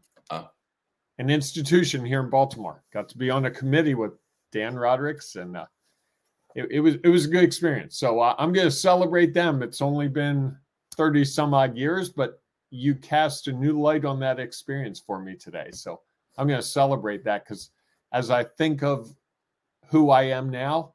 an 1.18 1.30
institution 1.30 2.06
here 2.06 2.22
in 2.22 2.30
Baltimore. 2.30 2.84
Got 2.94 3.10
to 3.10 3.18
be 3.18 3.30
on 3.30 3.46
a 3.46 3.52
committee 3.52 3.96
with 3.96 4.14
Dan 4.52 4.76
Rodricks, 4.76 5.36
and 5.36 5.58
uh, 5.58 5.66
it, 6.56 6.68
it, 6.72 6.80
was 6.80 6.96
it 7.04 7.10
was 7.10 7.26
a 7.26 7.30
good 7.30 7.44
experience. 7.44 7.98
So 7.98 8.20
uh, 8.20 8.36
I'm 8.38 8.54
going 8.54 8.68
to 8.68 8.72
celebrate 8.72 9.34
them. 9.34 9.64
It's 9.64 9.82
only 9.82 10.08
been 10.08 10.56
thirty 10.96 11.24
some 11.24 11.54
odd 11.54 11.76
years, 11.76 12.10
but 12.10 12.42
you 12.72 12.96
cast 12.96 13.48
a 13.48 13.54
new 13.54 13.80
light 13.80 14.06
on 14.06 14.20
that 14.20 14.40
experience 14.40 15.02
for 15.06 15.20
me 15.20 15.36
today. 15.36 15.70
So 15.72 16.02
I'm 16.38 16.48
going 16.48 16.60
to 16.60 16.66
celebrate 16.66 17.24
that 17.24 17.46
because 17.46 17.72
as 18.12 18.30
I 18.30 18.44
think 18.44 18.84
of 18.84 19.14
who 19.88 20.10
I 20.10 20.24
am 20.24 20.50
now, 20.50 20.94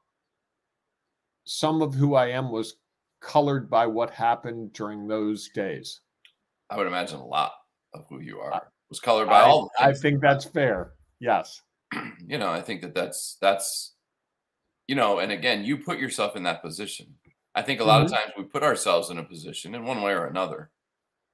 some 1.45 1.81
of 1.81 1.95
who 1.95 2.15
I 2.15 2.27
am 2.27 2.51
was 2.51 2.77
colored 3.21 3.71
by 3.71 3.87
what 3.87 4.11
happened 4.11 4.73
during 4.73 5.07
those 5.07 5.49
days. 5.51 6.01
I 6.71 6.77
would 6.77 6.87
imagine 6.87 7.19
a 7.19 7.27
lot 7.27 7.53
of 7.95 8.05
who 8.09 8.21
you 8.21 8.39
are 8.41 8.71
was 8.89 9.01
colored 9.01 9.29
by 9.29 9.41
I, 9.41 9.45
all. 9.45 9.71
I 9.79 9.93
think 9.93 10.21
that's 10.21 10.45
fair. 10.45 10.93
Yes. 11.21 11.63
you 12.27 12.39
know, 12.39 12.51
I 12.51 12.61
think 12.61 12.83
that 12.83 12.95
that's 12.95 13.37
that's 13.41 13.95
you 14.87 14.97
know, 14.97 15.21
and 15.21 15.31
again, 15.33 15.65
you 15.65 15.79
put 15.79 15.99
yourself 15.99 16.37
in 16.37 16.43
that 16.43 16.63
position. 16.63 17.15
I 17.55 17.63
think 17.63 17.81
a 17.81 17.85
lot 17.85 18.05
mm-hmm. 18.05 18.13
of 18.15 18.21
times 18.21 18.33
we 18.37 18.45
put 18.45 18.63
ourselves 18.63 19.11
in 19.11 19.19
a 19.19 19.25
position 19.25 19.75
in 19.75 19.85
one 19.85 20.03
way 20.03 20.13
or 20.13 20.27
another 20.27 20.71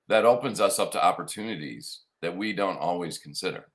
that 0.09 0.25
opens 0.25 0.61
us 0.61 0.79
up 0.79 0.93
to 0.93 1.05
opportunities 1.05 2.01
that 2.23 2.37
we 2.37 2.53
don't 2.53 2.79
always 2.79 3.19
consider. 3.19 3.67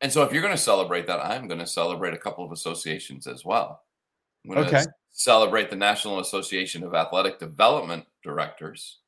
And 0.00 0.12
so 0.12 0.22
if 0.22 0.32
you're 0.32 0.42
going 0.42 0.54
to 0.54 0.60
celebrate 0.60 1.06
that, 1.06 1.24
I'm 1.24 1.46
going 1.46 1.60
to 1.60 1.66
celebrate 1.66 2.14
a 2.14 2.18
couple 2.18 2.44
of 2.44 2.50
associations 2.50 3.26
as 3.26 3.44
well. 3.44 3.82
I'm 4.44 4.52
going 4.52 4.66
okay. 4.66 4.82
to 4.82 4.92
celebrate 5.12 5.70
the 5.70 5.76
National 5.76 6.20
Association 6.20 6.82
of 6.82 6.94
Athletic 6.94 7.38
Development 7.38 8.04
Directors 8.22 8.98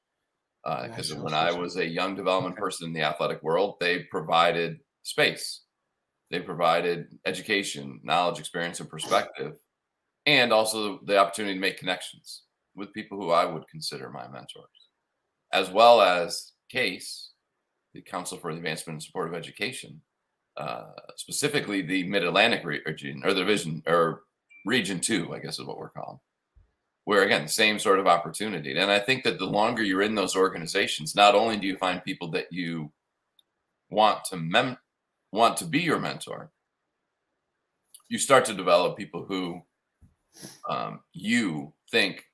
because 0.64 1.12
uh, 1.12 1.16
when 1.16 1.34
I 1.34 1.52
was 1.52 1.76
a 1.76 1.87
young 1.87 2.14
development 2.14 2.54
okay. 2.54 2.61
person 2.61 2.88
in 2.88 2.94
the 2.94 3.02
athletic 3.02 3.42
world, 3.42 3.76
they 3.80 4.00
provided 4.04 4.78
space, 5.02 5.62
they 6.30 6.40
provided 6.40 7.18
education, 7.26 8.00
knowledge, 8.02 8.38
experience, 8.38 8.80
and 8.80 8.88
perspective, 8.88 9.56
and 10.25 10.52
also 10.52 11.00
the 11.04 11.18
opportunity 11.18 11.54
to 11.54 11.61
make 11.61 11.78
connections 11.78 12.44
with 12.75 12.94
people 12.94 13.18
who 13.18 13.30
I 13.30 13.44
would 13.44 13.68
consider 13.68 14.08
my 14.11 14.26
mentors, 14.26 14.88
as 15.52 15.70
well 15.70 16.00
as 16.00 16.52
CASE, 16.70 17.32
the 17.92 18.00
Council 18.00 18.38
for 18.38 18.50
the 18.50 18.58
Advancement 18.58 18.96
and 18.96 19.02
Support 19.02 19.28
of 19.28 19.34
Education, 19.34 20.00
uh, 20.56 20.92
specifically 21.16 21.82
the 21.82 22.08
Mid 22.08 22.25
Atlantic 22.25 22.64
region 22.64 23.20
or 23.23 23.34
the 23.34 23.40
division 23.40 23.82
or 23.87 24.23
Region 24.64 25.00
Two, 25.00 25.35
I 25.35 25.38
guess 25.38 25.59
is 25.59 25.66
what 25.66 25.78
we're 25.78 25.90
calling. 25.90 26.18
Where 27.04 27.25
again 27.25 27.49
same 27.49 27.78
sort 27.78 27.99
of 27.99 28.06
opportunity. 28.06 28.76
And 28.76 28.90
i 28.90 28.99
think 28.99 29.25
that 29.25 29.38
the 29.38 29.44
longer 29.44 29.83
you're 29.83 30.02
in 30.02 30.14
those 30.14 30.37
organizations 30.37 31.14
not 31.14 31.35
only 31.35 31.56
do 31.56 31.66
you 31.66 31.76
find 31.76 32.02
people 32.02 32.30
that 32.30 32.50
you 32.50 32.90
want 33.90 34.25
to 34.25 34.37
mem- 34.37 34.78
want 35.33 35.56
to 35.59 35.64
be 35.64 35.80
your 35.80 35.99
mentor 35.99 36.50
you 38.09 38.18
start 38.18 38.44
to 38.44 38.54
develop 38.54 38.97
people 38.97 39.25
who 39.25 39.61
um, 40.68 41.00
you 41.12 41.73
think 41.90 42.25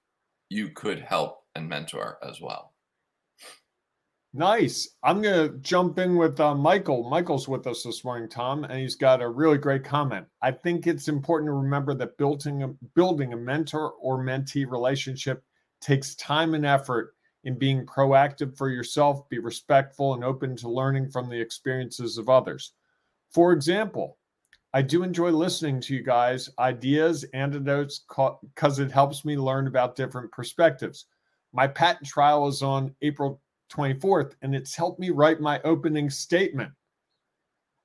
you 0.49 0.71
could 0.71 1.01
help 1.01 1.45
and 1.55 1.69
mentor 1.69 2.19
as 2.27 2.41
well 2.41 2.70
Nice. 4.33 4.91
I'm 5.03 5.21
going 5.21 5.51
to 5.51 5.59
jump 5.59 5.99
in 5.99 6.15
with 6.15 6.39
uh, 6.39 6.55
Michael. 6.55 7.09
Michael's 7.11 7.49
with 7.49 7.67
us 7.67 7.83
this 7.83 8.05
morning, 8.05 8.29
Tom, 8.29 8.63
and 8.63 8.79
he's 8.79 8.95
got 8.95 9.21
a 9.21 9.29
really 9.29 9.59
great 9.59 9.83
comment. 9.83 10.25
I 10.41 10.53
think 10.53 10.87
it's 10.87 11.09
important 11.09 11.49
to 11.49 11.55
remember 11.55 11.95
that 11.95 12.17
building 12.17 12.63
a, 12.63 12.69
building 12.95 13.33
a 13.33 13.37
mentor 13.37 13.91
or 14.01 14.23
mentee 14.23 14.71
relationship 14.71 15.43
takes 15.81 16.15
time 16.15 16.55
and 16.55 16.65
effort 16.65 17.17
in 17.43 17.59
being 17.59 17.85
proactive 17.87 18.57
for 18.57 18.69
yourself, 18.69 19.29
be 19.31 19.41
respectful 19.41 20.15
and 20.15 20.23
open 20.23 20.55
to 20.57 20.69
learning 20.69 21.11
from 21.11 21.29
the 21.29 21.41
experiences 21.41 22.17
of 22.17 22.29
others. 22.29 22.75
For 23.33 23.53
example, 23.53 24.17
I 24.73 24.83
do 24.83 25.03
enjoy 25.03 25.31
listening 25.31 25.81
to 25.81 25.95
you 25.95 26.05
guys' 26.05 26.49
ideas, 26.61 27.25
antidotes, 27.35 28.05
because 28.09 28.79
it 28.79 28.93
helps 28.93 29.25
me 29.25 29.37
learn 29.37 29.67
about 29.67 29.97
different 29.97 30.31
perspectives. 30.31 31.07
My 31.53 31.67
patent 31.67 32.07
trial 32.07 32.47
is 32.47 32.63
on 32.63 32.95
April 33.03 33.41
24th, 33.73 34.35
and 34.43 34.55
it's 34.55 34.75
helped 34.75 35.01
me 35.01 35.11
write 35.11 35.41
my 35.41 35.61
opening 35.63 36.11
statement. 36.11 36.73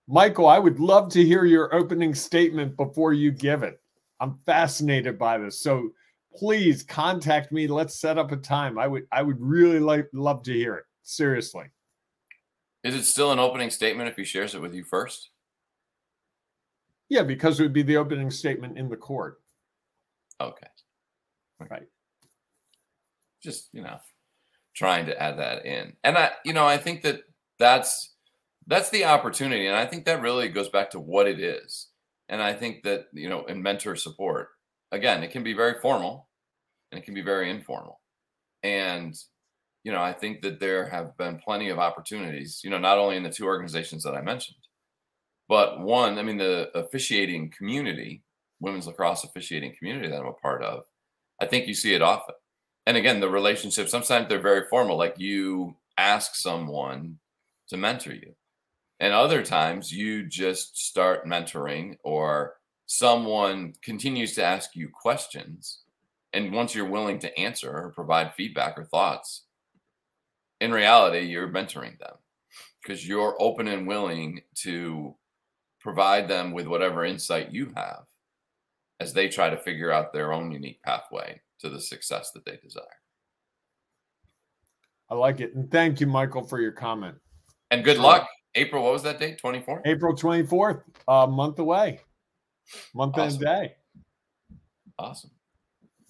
Michael, 0.07 0.47
I 0.47 0.59
would 0.59 0.79
love 0.79 1.09
to 1.13 1.23
hear 1.23 1.45
your 1.45 1.73
opening 1.73 2.13
statement 2.13 2.77
before 2.77 3.13
you 3.13 3.31
give 3.31 3.63
it. 3.63 3.81
I'm 4.19 4.37
fascinated 4.45 5.17
by 5.17 5.37
this. 5.37 5.59
So 5.59 5.89
please 6.35 6.83
contact 6.83 7.51
me. 7.51 7.67
Let's 7.67 7.99
set 7.99 8.17
up 8.17 8.31
a 8.31 8.37
time. 8.37 8.77
I 8.77 8.87
would 8.87 9.07
I 9.11 9.21
would 9.21 9.39
really 9.39 9.79
like 9.79 10.07
love 10.13 10.43
to 10.43 10.53
hear 10.53 10.75
it. 10.75 10.85
Seriously. 11.03 11.65
Is 12.83 12.95
it 12.95 13.03
still 13.03 13.31
an 13.31 13.39
opening 13.39 13.71
statement 13.71 14.09
if 14.09 14.15
he 14.15 14.23
shares 14.23 14.53
it 14.53 14.61
with 14.61 14.75
you 14.75 14.83
first? 14.83 15.31
Yeah, 17.09 17.23
because 17.23 17.59
it 17.59 17.63
would 17.63 17.73
be 17.73 17.83
the 17.83 17.97
opening 17.97 18.29
statement 18.31 18.77
in 18.77 18.89
the 18.89 18.95
court. 18.95 19.41
Okay. 20.39 20.67
Right. 21.59 21.87
Just, 23.41 23.69
you 23.73 23.81
know, 23.81 23.97
trying 24.75 25.05
to 25.07 25.21
add 25.21 25.39
that 25.39 25.65
in. 25.65 25.93
And 26.03 26.17
I, 26.17 26.31
you 26.43 26.53
know, 26.53 26.67
I 26.67 26.77
think 26.77 27.01
that 27.03 27.21
that's 27.57 28.13
that's 28.67 28.89
the 28.89 29.05
opportunity, 29.05 29.67
and 29.67 29.75
I 29.75 29.85
think 29.85 30.05
that 30.05 30.21
really 30.21 30.49
goes 30.49 30.69
back 30.69 30.91
to 30.91 30.99
what 30.99 31.27
it 31.27 31.39
is. 31.39 31.87
And 32.29 32.41
I 32.41 32.53
think 32.53 32.83
that 32.83 33.05
you 33.13 33.29
know, 33.29 33.45
in 33.45 33.61
mentor 33.61 33.95
support, 33.95 34.49
again, 34.91 35.23
it 35.23 35.31
can 35.31 35.43
be 35.43 35.53
very 35.53 35.79
formal, 35.81 36.27
and 36.91 36.99
it 36.99 37.05
can 37.05 37.13
be 37.13 37.21
very 37.21 37.49
informal. 37.49 38.01
And 38.63 39.15
you 39.83 39.91
know, 39.91 40.01
I 40.01 40.13
think 40.13 40.41
that 40.41 40.59
there 40.59 40.89
have 40.89 41.15
been 41.17 41.37
plenty 41.37 41.69
of 41.69 41.79
opportunities. 41.79 42.61
You 42.63 42.69
know, 42.69 42.79
not 42.79 42.97
only 42.97 43.17
in 43.17 43.23
the 43.23 43.29
two 43.29 43.45
organizations 43.45 44.03
that 44.03 44.15
I 44.15 44.21
mentioned, 44.21 44.57
but 45.47 45.79
one, 45.79 46.17
I 46.17 46.23
mean, 46.23 46.37
the 46.37 46.69
officiating 46.75 47.53
community, 47.55 48.23
women's 48.59 48.87
lacrosse 48.87 49.23
officiating 49.23 49.75
community 49.77 50.09
that 50.09 50.19
I'm 50.19 50.25
a 50.25 50.33
part 50.33 50.63
of. 50.63 50.83
I 51.39 51.45
think 51.45 51.67
you 51.67 51.73
see 51.73 51.93
it 51.93 52.01
often 52.01 52.35
and 52.85 52.97
again 52.97 53.19
the 53.19 53.29
relationships 53.29 53.91
sometimes 53.91 54.27
they're 54.27 54.39
very 54.39 54.67
formal 54.69 54.97
like 54.97 55.19
you 55.19 55.75
ask 55.97 56.35
someone 56.35 57.17
to 57.69 57.77
mentor 57.77 58.13
you. 58.13 58.35
And 58.99 59.13
other 59.13 59.43
times 59.43 59.91
you 59.91 60.25
just 60.25 60.77
start 60.77 61.25
mentoring 61.25 61.97
or 62.03 62.55
someone 62.85 63.73
continues 63.81 64.33
to 64.35 64.43
ask 64.43 64.75
you 64.75 64.89
questions. 64.89 65.79
And 66.33 66.53
once 66.53 66.75
you're 66.75 66.89
willing 66.89 67.19
to 67.19 67.39
answer 67.39 67.71
or 67.71 67.91
provide 67.91 68.33
feedback 68.33 68.77
or 68.77 68.85
thoughts 68.85 69.43
in 70.61 70.71
reality 70.71 71.19
you're 71.19 71.47
mentoring 71.49 71.97
them. 71.99 72.15
Because 72.81 73.07
you're 73.07 73.35
open 73.39 73.67
and 73.67 73.87
willing 73.87 74.41
to 74.55 75.15
provide 75.81 76.27
them 76.27 76.51
with 76.51 76.67
whatever 76.67 77.03
insight 77.03 77.51
you 77.51 77.71
have 77.75 78.03
as 78.99 79.11
they 79.11 79.27
try 79.27 79.49
to 79.49 79.57
figure 79.57 79.91
out 79.91 80.13
their 80.13 80.31
own 80.31 80.51
unique 80.51 80.81
pathway 80.83 81.41
to 81.59 81.69
the 81.69 81.79
success 81.79 82.31
that 82.31 82.45
they 82.45 82.57
desire. 82.61 82.83
I 85.09 85.15
like 85.15 85.39
it. 85.39 85.55
And 85.55 85.69
thank 85.71 85.99
you, 85.99 86.07
Michael, 86.07 86.43
for 86.43 86.59
your 86.59 86.71
comment. 86.71 87.15
And 87.71 87.83
good 87.83 87.97
uh, 87.97 88.03
luck. 88.03 88.27
April, 88.55 88.83
what 88.83 88.93
was 88.93 89.03
that 89.03 89.19
date? 89.19 89.39
24th? 89.43 89.81
April 89.85 90.15
24th, 90.15 90.81
a 91.07 91.11
uh, 91.11 91.27
month 91.27 91.59
away, 91.59 91.99
month 92.93 93.17
awesome. 93.17 93.35
and 93.35 93.39
day. 93.39 93.75
Awesome. 94.97 95.31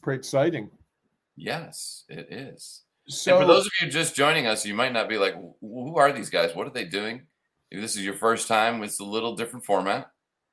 Pretty 0.03 0.19
exciting. 0.19 0.69
Yes, 1.35 2.03
it 2.07 2.27
is. 2.31 2.83
So, 3.07 3.37
and 3.37 3.43
for 3.43 3.47
those 3.47 3.65
of 3.65 3.71
you 3.81 3.89
just 3.89 4.15
joining 4.15 4.45
us, 4.45 4.65
you 4.65 4.73
might 4.73 4.93
not 4.93 5.09
be 5.09 5.17
like, 5.17 5.35
who 5.61 5.97
are 5.97 6.11
these 6.11 6.29
guys? 6.29 6.55
What 6.55 6.67
are 6.67 6.71
they 6.71 6.85
doing? 6.85 7.23
If 7.71 7.81
this 7.81 7.95
is 7.95 8.05
your 8.05 8.13
first 8.13 8.47
time, 8.47 8.83
it's 8.83 8.99
a 8.99 9.03
little 9.03 9.35
different 9.35 9.65
format. 9.65 10.07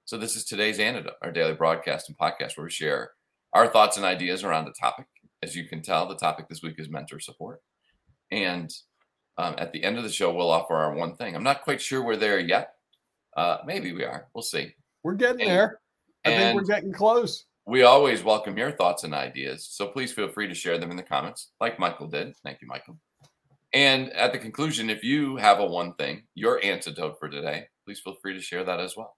So, 0.07 0.17
this 0.17 0.35
is 0.35 0.45
today's 0.45 0.79
antidote, 0.79 1.15
our 1.23 1.31
daily 1.31 1.55
broadcast 1.55 2.09
and 2.09 2.19
podcast 2.19 2.57
where 2.57 2.65
we 2.65 2.71
share 2.71 3.13
our 3.52 3.66
thoughts 3.68 3.97
and 3.97 4.06
ideas 4.06 4.44
around 4.44 4.64
the 4.64 4.73
topic. 4.73 5.06
As 5.42 5.56
you 5.56 5.64
can 5.64 5.82
tell, 5.82 6.06
the 6.06 6.16
topic 6.16 6.49
this 6.49 6.62
week 6.62 6.76
is 6.78 6.88
mentor 6.88 7.21
support. 7.21 7.61
And 8.30 8.73
um, 9.38 9.54
at 9.59 9.73
the 9.73 9.82
end 9.82 9.99
of 9.99 10.04
the 10.04 10.11
show, 10.11 10.32
we'll 10.32 10.50
offer 10.50 10.75
our 10.75 10.94
one 10.94 11.16
thing. 11.16 11.35
I'm 11.35 11.42
not 11.42 11.62
quite 11.62 11.80
sure 11.80 12.02
we're 12.02 12.16
there 12.16 12.38
yet. 12.38 12.75
Uh, 13.37 13.59
maybe 13.66 13.92
we 13.92 14.04
are. 14.04 14.28
We'll 14.35 14.42
see. 14.42 14.75
We're 15.02 15.14
getting 15.14 15.42
and, 15.42 15.50
there. 15.50 15.80
I 16.25 16.30
think 16.30 16.56
we're 16.56 16.66
getting 16.66 16.92
close. 16.92 17.44
We 17.66 17.82
always 17.82 18.23
welcome 18.23 18.56
your 18.56 18.73
thoughts 18.73 19.04
and 19.04 19.14
ideas. 19.14 19.68
So 19.71 19.87
please 19.87 20.12
feel 20.12 20.28
free 20.28 20.49
to 20.49 20.54
share 20.54 20.78
them 20.78 20.90
in 20.90 20.97
the 20.97 21.02
comments, 21.02 21.52
like 21.61 21.78
Michael 21.78 22.09
did. 22.09 22.35
Thank 22.44 22.61
you, 22.61 22.68
Michael. 22.68 22.99
And 23.73 24.12
at 24.12 24.32
the 24.32 24.38
conclusion, 24.38 24.90
if 24.90 25.02
you 25.02 25.37
have 25.37 25.61
a 25.61 25.66
one 25.66 25.94
thing, 25.94 26.25
your 26.35 26.62
antidote 26.62 27.18
for 27.18 27.28
today, 27.28 27.68
please 27.85 28.00
feel 28.00 28.16
free 28.21 28.35
to 28.35 28.40
share 28.40 28.64
that 28.64 28.80
as 28.80 28.97
well. 28.97 29.16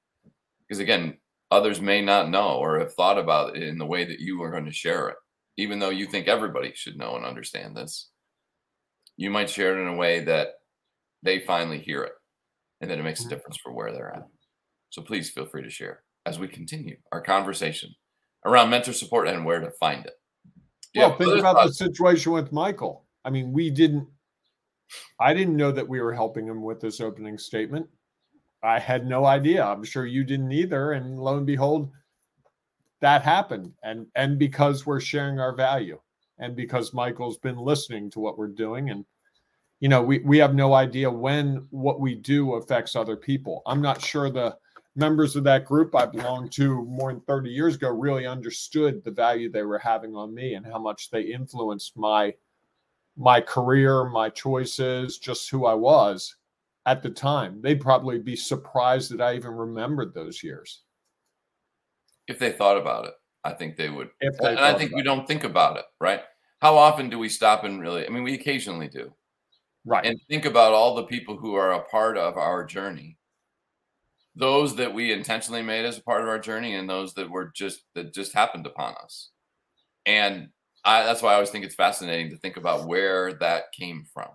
Because 0.60 0.78
again, 0.78 1.18
others 1.54 1.80
may 1.80 2.02
not 2.02 2.28
know 2.28 2.58
or 2.58 2.78
have 2.78 2.94
thought 2.94 3.18
about 3.18 3.56
it 3.56 3.62
in 3.62 3.78
the 3.78 3.86
way 3.86 4.04
that 4.04 4.20
you 4.20 4.42
are 4.42 4.50
going 4.50 4.66
to 4.66 4.72
share 4.72 5.08
it, 5.08 5.16
even 5.56 5.78
though 5.78 5.90
you 5.90 6.06
think 6.06 6.28
everybody 6.28 6.72
should 6.74 6.98
know 6.98 7.16
and 7.16 7.24
understand 7.24 7.76
this 7.76 8.10
you 9.16 9.30
might 9.30 9.50
share 9.50 9.78
it 9.78 9.82
in 9.82 9.88
a 9.88 9.96
way 9.96 10.20
that 10.24 10.48
they 11.22 11.40
finally 11.40 11.78
hear 11.78 12.02
it 12.02 12.12
and 12.80 12.90
that 12.90 12.98
it 12.98 13.02
makes 13.02 13.20
a 13.20 13.22
mm-hmm. 13.24 13.30
difference 13.30 13.58
for 13.62 13.72
where 13.72 13.92
they're 13.92 14.14
at. 14.14 14.26
So 14.90 15.02
please 15.02 15.30
feel 15.30 15.46
free 15.46 15.62
to 15.62 15.70
share 15.70 16.02
as 16.26 16.38
we 16.38 16.48
continue 16.48 16.96
our 17.12 17.20
conversation 17.20 17.90
around 18.44 18.70
mentor 18.70 18.92
support 18.92 19.28
and 19.28 19.44
where 19.44 19.60
to 19.60 19.70
find 19.72 20.04
it. 20.04 20.12
Yeah, 20.94 21.08
Well, 21.08 21.18
think 21.18 21.38
about 21.38 21.56
thoughts? 21.56 21.78
the 21.78 21.84
situation 21.86 22.32
with 22.32 22.52
Michael. 22.52 23.04
I 23.24 23.30
mean, 23.30 23.52
we 23.52 23.70
didn't, 23.70 24.06
I 25.18 25.34
didn't 25.34 25.56
know 25.56 25.72
that 25.72 25.88
we 25.88 26.00
were 26.00 26.12
helping 26.12 26.46
him 26.46 26.62
with 26.62 26.80
this 26.80 27.00
opening 27.00 27.38
statement. 27.38 27.86
I 28.64 28.78
had 28.78 29.06
no 29.06 29.26
idea. 29.26 29.64
I'm 29.64 29.84
sure 29.84 30.06
you 30.06 30.24
didn't 30.24 30.52
either. 30.52 30.92
And 30.92 31.18
lo 31.18 31.36
and 31.36 31.46
behold, 31.46 31.90
that 33.00 33.22
happened. 33.22 33.74
And 33.82 34.06
and 34.14 34.38
because 34.38 34.86
we're 34.86 35.00
sharing 35.00 35.38
our 35.38 35.54
value 35.54 36.00
and 36.38 36.56
because 36.56 36.94
Michael's 36.94 37.38
been 37.38 37.58
listening 37.58 38.10
to 38.10 38.20
what 38.20 38.38
we're 38.38 38.48
doing 38.48 38.90
and 38.90 39.04
you 39.80 39.88
know 39.88 40.02
we 40.02 40.20
we 40.20 40.38
have 40.38 40.54
no 40.54 40.72
idea 40.72 41.10
when 41.10 41.66
what 41.70 42.00
we 42.00 42.14
do 42.14 42.54
affects 42.54 42.96
other 42.96 43.16
people. 43.16 43.62
I'm 43.66 43.82
not 43.82 44.00
sure 44.00 44.30
the 44.30 44.56
members 44.96 45.36
of 45.36 45.44
that 45.44 45.66
group 45.66 45.94
I 45.94 46.06
belonged 46.06 46.52
to 46.52 46.84
more 46.84 47.12
than 47.12 47.20
30 47.22 47.50
years 47.50 47.74
ago 47.74 47.90
really 47.90 48.26
understood 48.26 49.02
the 49.04 49.10
value 49.10 49.50
they 49.50 49.64
were 49.64 49.78
having 49.78 50.14
on 50.14 50.32
me 50.32 50.54
and 50.54 50.64
how 50.64 50.78
much 50.78 51.10
they 51.10 51.22
influenced 51.22 51.96
my 51.96 52.34
my 53.16 53.40
career, 53.40 54.04
my 54.04 54.30
choices, 54.30 55.18
just 55.18 55.50
who 55.50 55.66
I 55.66 55.74
was 55.74 56.36
at 56.86 57.02
the 57.02 57.10
time. 57.10 57.60
They'd 57.62 57.80
probably 57.80 58.18
be 58.18 58.36
surprised 58.36 59.10
that 59.12 59.20
I 59.20 59.34
even 59.34 59.52
remembered 59.52 60.14
those 60.14 60.42
years. 60.42 60.82
If 62.28 62.38
they 62.38 62.52
thought 62.52 62.76
about 62.76 63.06
it. 63.06 63.14
I 63.44 63.52
think 63.52 63.76
they 63.76 63.90
would. 63.90 64.08
They 64.20 64.28
and 64.48 64.58
I 64.58 64.72
think 64.72 64.94
we 64.94 65.02
don't 65.02 65.28
think 65.28 65.44
about 65.44 65.76
it, 65.76 65.84
right? 66.00 66.22
How 66.62 66.76
often 66.76 67.10
do 67.10 67.18
we 67.18 67.28
stop 67.28 67.64
and 67.64 67.78
really, 67.78 68.06
I 68.06 68.08
mean, 68.08 68.22
we 68.22 68.34
occasionally 68.34 68.88
do. 68.88 69.12
Right. 69.84 70.06
And 70.06 70.18
think 70.30 70.46
about 70.46 70.72
all 70.72 70.94
the 70.94 71.04
people 71.04 71.36
who 71.36 71.54
are 71.54 71.72
a 71.72 71.84
part 71.84 72.16
of 72.16 72.38
our 72.38 72.64
journey. 72.64 73.18
Those 74.34 74.74
that 74.76 74.94
we 74.94 75.12
intentionally 75.12 75.62
made 75.62 75.84
as 75.84 75.98
a 75.98 76.02
part 76.02 76.22
of 76.22 76.28
our 76.28 76.38
journey 76.38 76.74
and 76.74 76.88
those 76.88 77.12
that 77.14 77.30
were 77.30 77.52
just 77.54 77.82
that 77.94 78.14
just 78.14 78.32
happened 78.32 78.66
upon 78.66 78.94
us. 79.04 79.30
And 80.06 80.48
I, 80.84 81.04
that's 81.04 81.22
why 81.22 81.32
I 81.32 81.34
always 81.34 81.50
think 81.50 81.64
it's 81.64 81.74
fascinating 81.74 82.30
to 82.30 82.38
think 82.38 82.56
about 82.56 82.88
where 82.88 83.34
that 83.34 83.72
came 83.78 84.06
from. 84.12 84.28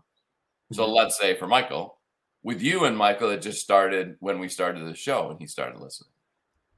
So 0.71 0.83
mm-hmm. 0.83 0.93
let's 0.93 1.17
say 1.19 1.35
for 1.35 1.47
Michael, 1.47 1.98
with 2.43 2.61
you 2.61 2.85
and 2.85 2.97
Michael, 2.97 3.29
it 3.29 3.41
just 3.41 3.61
started 3.61 4.15
when 4.19 4.39
we 4.39 4.47
started 4.47 4.85
the 4.85 4.95
show 4.95 5.29
and 5.29 5.39
he 5.39 5.47
started 5.47 5.79
listening. 5.79 6.11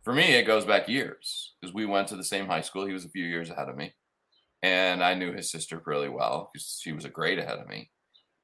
For 0.03 0.13
me, 0.13 0.35
it 0.35 0.47
goes 0.47 0.65
back 0.65 0.89
years 0.89 1.53
because 1.61 1.73
we 1.73 1.85
went 1.85 2.07
to 2.07 2.15
the 2.15 2.23
same 2.23 2.47
high 2.47 2.61
school. 2.61 2.85
He 2.85 2.93
was 2.93 3.05
a 3.05 3.09
few 3.09 3.25
years 3.25 3.49
ahead 3.49 3.69
of 3.69 3.77
me. 3.77 3.93
And 4.63 5.03
I 5.03 5.13
knew 5.13 5.31
his 5.31 5.51
sister 5.51 5.81
really 5.85 6.09
well 6.09 6.49
because 6.51 6.79
she 6.81 6.91
was 6.91 7.05
a 7.05 7.09
grade 7.09 7.39
ahead 7.39 7.59
of 7.59 7.67
me. 7.67 7.91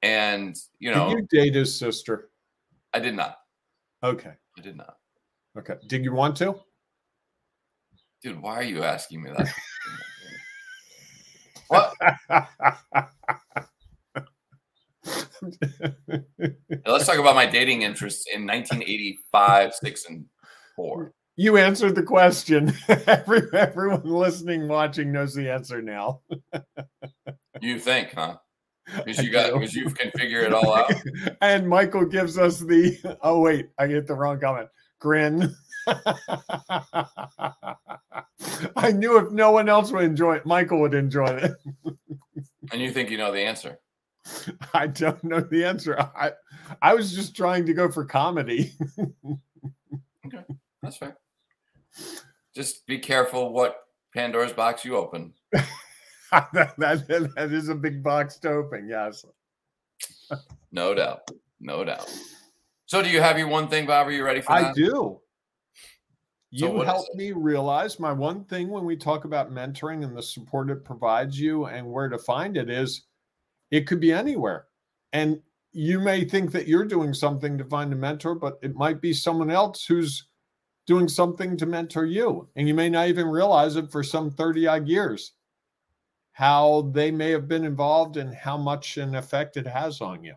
And, 0.01 0.55
you 0.79 0.91
know. 0.91 1.09
Did 1.09 1.17
you 1.17 1.27
date 1.31 1.55
his 1.55 1.77
sister? 1.77 2.29
I 2.93 2.99
did 2.99 3.15
not. 3.15 3.37
Okay. 4.03 4.33
I 4.57 4.61
did 4.61 4.77
not. 4.77 4.97
Okay. 5.57 5.75
Did 5.87 6.03
you 6.03 6.13
want 6.13 6.35
to? 6.37 6.55
Dude, 8.23 8.41
why 8.41 8.55
are 8.55 8.63
you 8.63 8.83
asking 8.83 9.23
me 9.23 9.31
that? 9.35 9.53
what? 12.99 13.09
let's 16.85 17.05
talk 17.05 17.17
about 17.17 17.35
my 17.35 17.45
dating 17.45 17.83
interests 17.83 18.25
in 18.33 18.45
1985, 18.45 19.73
6, 19.75 20.05
and 20.05 20.25
4 20.75 21.13
you 21.37 21.55
answered 21.57 21.95
the 21.95 22.03
question. 22.03 22.73
Every, 23.07 23.43
everyone 23.53 24.03
listening, 24.03 24.67
watching 24.67 25.11
knows 25.11 25.33
the 25.35 25.49
answer 25.49 25.81
now. 25.81 26.21
you 27.61 27.79
think, 27.79 28.13
huh? 28.13 28.37
Because 29.05 29.23
you 29.23 29.31
got 29.31 29.53
because 29.53 29.75
you 29.75 29.89
can 29.91 30.11
figure 30.11 30.41
it 30.41 30.53
all 30.53 30.73
out. 30.73 30.91
and 31.41 31.67
Michael 31.67 32.05
gives 32.05 32.37
us 32.37 32.59
the 32.59 32.97
oh 33.21 33.41
wait, 33.41 33.67
I 33.77 33.87
get 33.87 34.07
the 34.07 34.15
wrong 34.15 34.39
comment. 34.39 34.69
Grin. 34.99 35.53
I 38.77 38.91
knew 38.93 39.17
if 39.17 39.31
no 39.31 39.51
one 39.51 39.67
else 39.67 39.91
would 39.91 40.05
enjoy 40.05 40.37
it, 40.37 40.45
Michael 40.45 40.79
would 40.79 40.93
enjoy 40.93 41.27
it. 41.27 41.51
and 42.71 42.81
you 42.81 42.91
think 42.91 43.09
you 43.09 43.17
know 43.17 43.33
the 43.33 43.41
answer? 43.41 43.77
I 44.73 44.87
don't 44.87 45.23
know 45.23 45.39
the 45.39 45.63
answer. 45.65 45.99
I 45.99 46.31
I 46.81 46.93
was 46.93 47.13
just 47.13 47.35
trying 47.35 47.65
to 47.65 47.73
go 47.73 47.91
for 47.91 48.05
comedy. 48.05 48.73
okay, 50.25 50.43
that's 50.81 50.97
fair. 50.97 51.17
Just 52.55 52.85
be 52.87 52.99
careful 52.99 53.53
what 53.53 53.77
Pandora's 54.13 54.53
box 54.53 54.83
you 54.83 54.95
open. 54.97 55.33
that, 55.51 56.73
that, 56.77 57.07
that 57.07 57.51
is 57.51 57.69
a 57.69 57.75
big 57.75 58.03
box 58.03 58.37
to 58.39 58.49
open, 58.49 58.87
yes. 58.87 59.25
no 60.71 60.93
doubt. 60.93 61.21
No 61.59 61.83
doubt. 61.83 62.09
So 62.85 63.01
do 63.01 63.09
you 63.09 63.21
have 63.21 63.37
your 63.37 63.47
one 63.47 63.67
thing, 63.67 63.85
Bob? 63.85 64.07
Are 64.07 64.11
you 64.11 64.23
ready 64.23 64.41
for 64.41 64.59
that? 64.59 64.71
I 64.71 64.73
do. 64.73 65.19
You 66.49 66.67
so 66.67 66.81
helped 66.81 67.13
me 67.15 67.33
realize 67.33 67.99
my 67.99 68.13
one 68.13 68.45
thing 68.45 68.69
when 68.69 68.85
we 68.85 68.95
talk 68.95 69.25
about 69.25 69.51
mentoring 69.51 70.03
and 70.03 70.15
the 70.15 70.23
support 70.23 70.69
it 70.69 70.85
provides 70.85 71.39
you 71.39 71.65
and 71.65 71.85
where 71.85 72.07
to 72.07 72.17
find 72.17 72.55
it 72.55 72.69
is 72.69 73.06
it 73.71 73.87
could 73.87 73.99
be 73.99 74.11
anywhere. 74.11 74.65
And 75.13 75.41
you 75.71 75.99
may 75.99 76.25
think 76.25 76.51
that 76.51 76.67
you're 76.67 76.85
doing 76.85 77.13
something 77.13 77.57
to 77.57 77.65
find 77.65 77.93
a 77.93 77.95
mentor, 77.95 78.35
but 78.35 78.57
it 78.61 78.75
might 78.75 79.01
be 79.01 79.13
someone 79.13 79.51
else 79.51 79.85
who's 79.85 80.27
doing 80.87 81.07
something 81.07 81.57
to 81.57 81.65
mentor 81.65 82.05
you. 82.05 82.47
And 82.55 82.67
you 82.67 82.73
may 82.73 82.89
not 82.89 83.09
even 83.09 83.27
realize 83.27 83.75
it 83.75 83.91
for 83.91 84.03
some 84.03 84.31
30 84.31 84.67
odd 84.67 84.87
years, 84.87 85.33
how 86.31 86.89
they 86.93 87.11
may 87.11 87.29
have 87.31 87.47
been 87.47 87.65
involved 87.65 88.17
and 88.17 88.33
how 88.33 88.57
much 88.57 88.97
an 88.97 89.15
effect 89.15 89.57
it 89.57 89.67
has 89.67 90.01
on 90.01 90.23
you. 90.23 90.35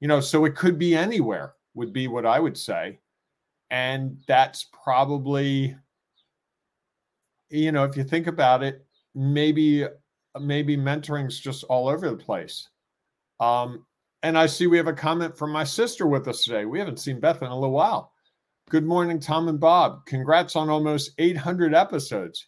You 0.00 0.08
know, 0.08 0.20
so 0.20 0.46
it 0.46 0.56
could 0.56 0.78
be 0.78 0.96
anywhere, 0.96 1.54
would 1.74 1.92
be 1.92 2.08
what 2.08 2.24
I 2.24 2.40
would 2.40 2.56
say. 2.56 3.00
And 3.70 4.18
that's 4.26 4.66
probably, 4.82 5.76
you 7.50 7.70
know, 7.70 7.84
if 7.84 7.96
you 7.96 8.02
think 8.02 8.26
about 8.26 8.62
it, 8.62 8.84
maybe 9.14 9.86
maybe 10.38 10.76
mentoring's 10.76 11.40
just 11.40 11.64
all 11.64 11.88
over 11.88 12.10
the 12.10 12.16
place. 12.16 12.68
Um, 13.40 13.86
and 14.22 14.36
I 14.36 14.46
see 14.46 14.66
we 14.66 14.76
have 14.76 14.86
a 14.86 14.92
comment 14.92 15.36
from 15.36 15.50
my 15.50 15.64
sister 15.64 16.06
with 16.06 16.28
us 16.28 16.44
today. 16.44 16.66
We 16.66 16.78
haven't 16.78 17.00
seen 17.00 17.20
Beth 17.20 17.42
in 17.42 17.48
a 17.48 17.54
little 17.54 17.74
while. 17.74 18.12
Good 18.68 18.84
morning, 18.84 19.18
Tom 19.18 19.48
and 19.48 19.58
Bob. 19.58 20.04
Congrats 20.06 20.54
on 20.56 20.68
almost 20.68 21.12
800 21.18 21.74
episodes. 21.74 22.46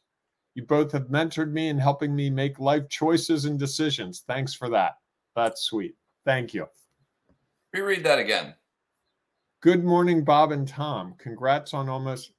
You 0.54 0.64
both 0.64 0.92
have 0.92 1.06
mentored 1.06 1.50
me 1.50 1.68
in 1.68 1.78
helping 1.78 2.14
me 2.14 2.28
make 2.28 2.58
life 2.58 2.88
choices 2.88 3.46
and 3.46 3.58
decisions. 3.58 4.22
Thanks 4.28 4.54
for 4.54 4.68
that. 4.68 4.92
That's 5.34 5.62
sweet. 5.62 5.96
Thank 6.24 6.52
you. 6.52 6.66
Reread 7.72 8.04
that 8.04 8.18
again. 8.18 8.54
Good 9.62 9.82
morning, 9.82 10.24
Bob 10.24 10.52
and 10.52 10.68
Tom. 10.68 11.14
Congrats 11.18 11.72
on 11.72 11.88
almost. 11.88 12.32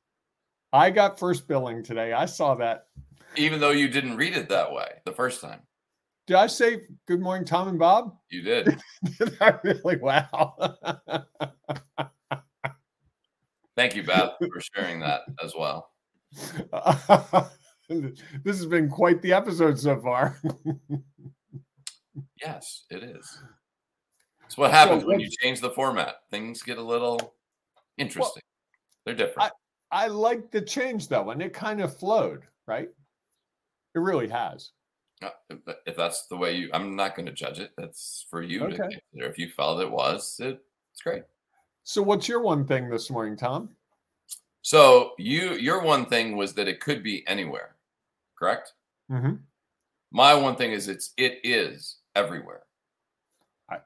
I 0.74 0.90
got 0.90 1.20
first 1.20 1.48
billing 1.48 1.84
today. 1.84 2.14
I 2.14 2.26
saw 2.26 2.56
that. 2.56 2.88
Even 3.36 3.60
though 3.60 3.70
you 3.70 3.88
didn't 3.88 4.18
read 4.18 4.36
it 4.36 4.50
that 4.50 4.74
way 4.74 4.88
the 5.06 5.12
first 5.12 5.40
time. 5.40 5.62
Did 6.26 6.38
I 6.38 6.48
say 6.48 6.82
good 7.08 7.22
morning, 7.22 7.46
Tom 7.46 7.68
and 7.68 7.78
Bob? 7.78 8.18
You 8.30 8.42
did. 8.42 8.66
did 9.20 9.38
I 9.40 9.54
really? 9.64 9.98
Wow. 9.98 10.56
Thank 13.76 13.96
you, 13.96 14.04
Beth, 14.04 14.32
for 14.40 14.62
sharing 14.76 15.00
that 15.02 15.22
as 15.44 15.54
well. 15.58 15.92
this 17.90 18.58
has 18.58 18.66
been 18.66 18.90
quite 18.90 19.22
the 19.22 19.34
episode 19.34 19.80
so 19.80 20.00
far. 20.02 20.40
yes, 22.42 22.86
it 22.90 23.04
is. 23.04 23.42
It's 24.46 24.58
what 24.58 24.72
happens 24.72 25.04
So 25.04 25.08
when 25.08 25.20
you 25.20 25.30
change 25.42 25.60
the 25.60 25.72
format. 25.72 26.16
Things 26.32 26.64
get 26.64 26.78
a 26.80 26.84
little 26.84 27.36
interesting. 27.98 28.44
They're 29.06 29.16
different. 29.16 29.52
I 29.94 30.08
like 30.08 30.50
the 30.50 30.60
change 30.62 31.08
though, 31.08 31.30
and 31.30 31.42
it 31.42 31.54
kind 31.54 31.80
of 31.80 31.96
flowed, 31.96 32.42
right? 32.66 32.90
It 33.96 34.00
really 34.00 34.28
has. 34.28 34.72
Uh, 35.22 35.30
if- 35.86 35.96
that's 35.96 36.26
the 36.28 36.36
way 36.36 36.58
you, 36.58 36.70
I'm 36.74 36.96
not 36.96 37.16
going 37.16 37.28
to 37.28 37.32
judge 37.32 37.60
it. 37.60 37.72
That's 37.78 38.26
for 38.30 38.42
you 38.42 38.60
to 38.60 38.66
Okay. 38.66 38.78
consider. 38.78 39.30
If 39.30 39.38
you 39.38 39.50
felt 39.50 39.80
it 39.82 39.90
was, 39.90 40.40
it, 40.42 40.60
it's 40.92 41.02
great. 41.02 41.24
So, 41.84 42.02
what's 42.02 42.28
your 42.28 42.42
one 42.42 42.66
thing 42.66 42.90
this 42.90 43.10
morning, 43.12 43.38
Tom? 43.38 43.70
So 44.64 45.12
you, 45.20 45.54
your 45.56 45.82
one 45.84 46.06
thing 46.08 46.36
was 46.38 46.54
that 46.56 46.68
it 46.68 46.80
could 46.80 47.04
be 47.04 47.26
anywhere, 47.28 47.76
correct? 48.38 48.74
Mm-hmm. 49.12 49.36
My 50.12 50.34
one 50.34 50.56
thing 50.56 50.72
is 50.72 50.88
it's 50.88 51.14
it 51.18 51.40
is 51.44 51.98
everywhere. 52.16 52.64
I- 53.70 53.82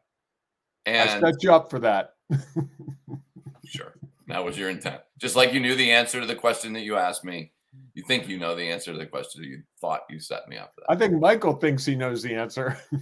I 0.85 1.19
set 1.19 1.43
you 1.43 1.51
up 1.51 1.69
for 1.69 1.79
that. 1.79 2.13
sure, 3.65 3.93
that 4.27 4.43
was 4.43 4.57
your 4.57 4.69
intent. 4.69 5.01
Just 5.17 5.35
like 5.35 5.53
you 5.53 5.59
knew 5.59 5.75
the 5.75 5.91
answer 5.91 6.19
to 6.21 6.27
the 6.27 6.35
question 6.35 6.73
that 6.73 6.81
you 6.81 6.95
asked 6.97 7.23
me, 7.23 7.51
you 7.93 8.03
think 8.03 8.27
you 8.27 8.37
know 8.37 8.55
the 8.55 8.69
answer 8.69 8.91
to 8.91 8.97
the 8.97 9.05
question 9.05 9.43
you 9.43 9.61
thought 9.79 10.01
you 10.09 10.19
set 10.19 10.47
me 10.47 10.57
up 10.57 10.73
for 10.75 10.81
that. 10.81 10.91
I 10.91 10.95
think 10.97 11.19
Michael 11.19 11.53
thinks 11.53 11.85
he 11.85 11.95
knows 11.95 12.21
the 12.23 12.33
answer. 12.35 12.77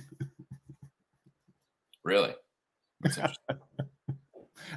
Really? 2.05 2.35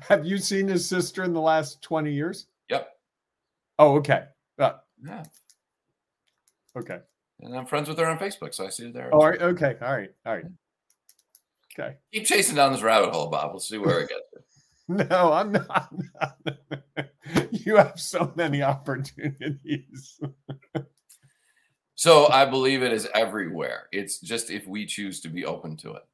Have 0.09 0.25
you 0.25 0.39
seen 0.39 0.67
his 0.67 0.89
sister 0.89 1.25
in 1.25 1.33
the 1.35 1.41
last 1.41 1.83
20 1.83 2.11
years? 2.11 2.47
Yep. 2.71 2.89
Oh, 3.79 3.97
okay. 3.97 4.25
Uh, 4.59 4.73
Yeah. 5.05 5.23
okay. 6.77 7.01
And 7.41 7.55
I'm 7.55 7.67
friends 7.67 7.89
with 7.89 7.99
her 7.99 8.07
on 8.07 8.19
Facebook, 8.19 8.55
so 8.55 8.67
I 8.67 8.71
see 8.71 8.87
her 8.87 8.93
there. 8.93 9.15
All 9.15 9.29
right. 9.29 9.41
Okay. 9.41 9.77
All 9.83 9.93
right. 9.95 10.11
All 10.27 10.35
right. 10.37 10.45
Okay. 11.79 11.97
Keep 12.13 12.25
chasing 12.25 12.57
down 12.57 12.73
this 12.73 12.83
rabbit 12.83 13.11
hole, 13.11 13.29
Bob. 13.29 13.51
We'll 13.53 13.61
see 13.61 13.77
where 13.79 14.01
it 14.01 14.09
gets. 14.09 14.23
No, 15.11 15.33
I'm 15.35 15.53
not. 15.53 15.93
you 17.51 17.77
have 17.77 18.01
so 18.01 18.33
many 18.37 18.63
opportunities. 18.63 20.19
So 21.95 22.29
I 22.29 22.45
believe 22.45 22.83
it 22.83 22.93
is 22.93 23.09
everywhere. 23.13 23.89
It's 23.91 24.21
just 24.21 24.51
if 24.51 24.67
we 24.67 24.87
choose 24.87 25.21
to 25.21 25.29
be 25.29 25.45
open 25.45 25.77
to 25.79 25.95
it. 25.95 26.05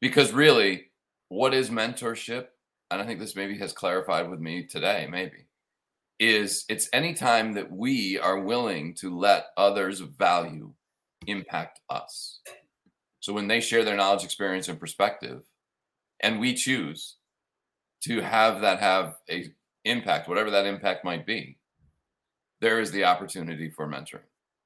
Because 0.00 0.32
really, 0.32 0.86
what 1.28 1.52
is 1.52 1.68
mentorship? 1.68 2.46
And 2.90 3.02
I 3.02 3.06
think 3.06 3.20
this 3.20 3.36
maybe 3.36 3.56
has 3.58 3.72
clarified 3.72 4.30
with 4.30 4.40
me 4.40 4.66
today, 4.66 5.06
maybe, 5.10 5.46
is 6.18 6.64
it's 6.68 6.88
any 6.92 7.12
time 7.12 7.52
that 7.52 7.70
we 7.70 8.18
are 8.18 8.40
willing 8.40 8.94
to 8.94 9.16
let 9.16 9.48
others' 9.56 10.00
value 10.00 10.72
impact 11.26 11.80
us. 11.90 12.40
So 13.20 13.34
when 13.34 13.46
they 13.46 13.60
share 13.60 13.84
their 13.84 13.96
knowledge, 13.96 14.24
experience, 14.24 14.68
and 14.68 14.80
perspective, 14.80 15.42
and 16.20 16.40
we 16.40 16.54
choose 16.54 17.16
to 18.02 18.20
have 18.20 18.60
that 18.62 18.80
have 18.80 19.16
a 19.30 19.52
impact, 19.84 20.28
whatever 20.28 20.50
that 20.50 20.66
impact 20.66 21.04
might 21.04 21.26
be, 21.26 21.58
there 22.60 22.80
is 22.80 22.92
the 22.92 23.04
opportunity 23.04 23.70
for 23.70 23.88
mentoring. 23.88 24.20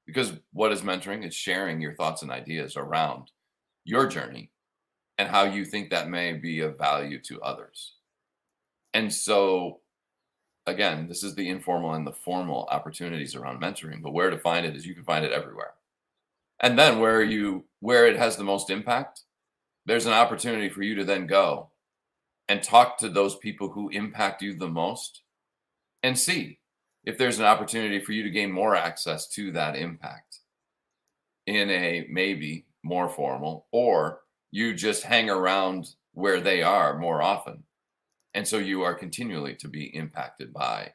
Because 0.05 0.33
what 0.51 0.71
is 0.71 0.81
mentoring? 0.81 1.23
It's 1.23 1.35
sharing 1.35 1.81
your 1.81 1.95
thoughts 1.95 2.21
and 2.21 2.31
ideas 2.31 2.75
around 2.77 3.31
your 3.83 4.07
journey 4.07 4.51
and 5.17 5.29
how 5.29 5.43
you 5.45 5.65
think 5.65 5.89
that 5.89 6.09
may 6.09 6.33
be 6.33 6.59
of 6.59 6.77
value 6.77 7.19
to 7.23 7.41
others. 7.41 7.93
And 8.93 9.13
so, 9.13 9.79
again, 10.67 11.07
this 11.07 11.23
is 11.23 11.35
the 11.35 11.49
informal 11.49 11.93
and 11.93 12.05
the 12.05 12.11
formal 12.11 12.67
opportunities 12.69 13.35
around 13.35 13.61
mentoring, 13.61 14.01
but 14.01 14.13
where 14.13 14.29
to 14.29 14.37
find 14.37 14.65
it 14.65 14.75
is 14.75 14.85
you 14.85 14.93
can 14.93 15.03
find 15.03 15.25
it 15.25 15.31
everywhere. 15.31 15.73
And 16.59 16.77
then 16.77 16.99
where 16.99 17.21
you 17.21 17.65
where 17.79 18.07
it 18.07 18.17
has 18.17 18.37
the 18.37 18.43
most 18.43 18.69
impact, 18.69 19.21
there's 19.85 20.05
an 20.05 20.13
opportunity 20.13 20.69
for 20.69 20.81
you 20.81 20.95
to 20.95 21.03
then 21.03 21.27
go 21.27 21.69
and 22.47 22.61
talk 22.61 22.97
to 22.97 23.09
those 23.09 23.35
people 23.37 23.69
who 23.69 23.89
impact 23.89 24.41
you 24.41 24.55
the 24.55 24.67
most 24.67 25.21
and 26.03 26.17
see 26.17 26.59
if 27.03 27.17
there's 27.17 27.39
an 27.39 27.45
opportunity 27.45 27.99
for 27.99 28.11
you 28.11 28.23
to 28.23 28.29
gain 28.29 28.51
more 28.51 28.75
access 28.75 29.27
to 29.27 29.51
that 29.51 29.75
impact 29.75 30.39
in 31.47 31.69
a 31.69 32.07
maybe 32.09 32.65
more 32.83 33.09
formal 33.09 33.67
or 33.71 34.21
you 34.51 34.73
just 34.73 35.03
hang 35.03 35.29
around 35.29 35.89
where 36.13 36.39
they 36.39 36.61
are 36.61 36.97
more 36.97 37.21
often 37.21 37.63
and 38.33 38.47
so 38.47 38.57
you 38.57 38.81
are 38.81 38.93
continually 38.93 39.55
to 39.55 39.67
be 39.67 39.95
impacted 39.95 40.53
by 40.53 40.91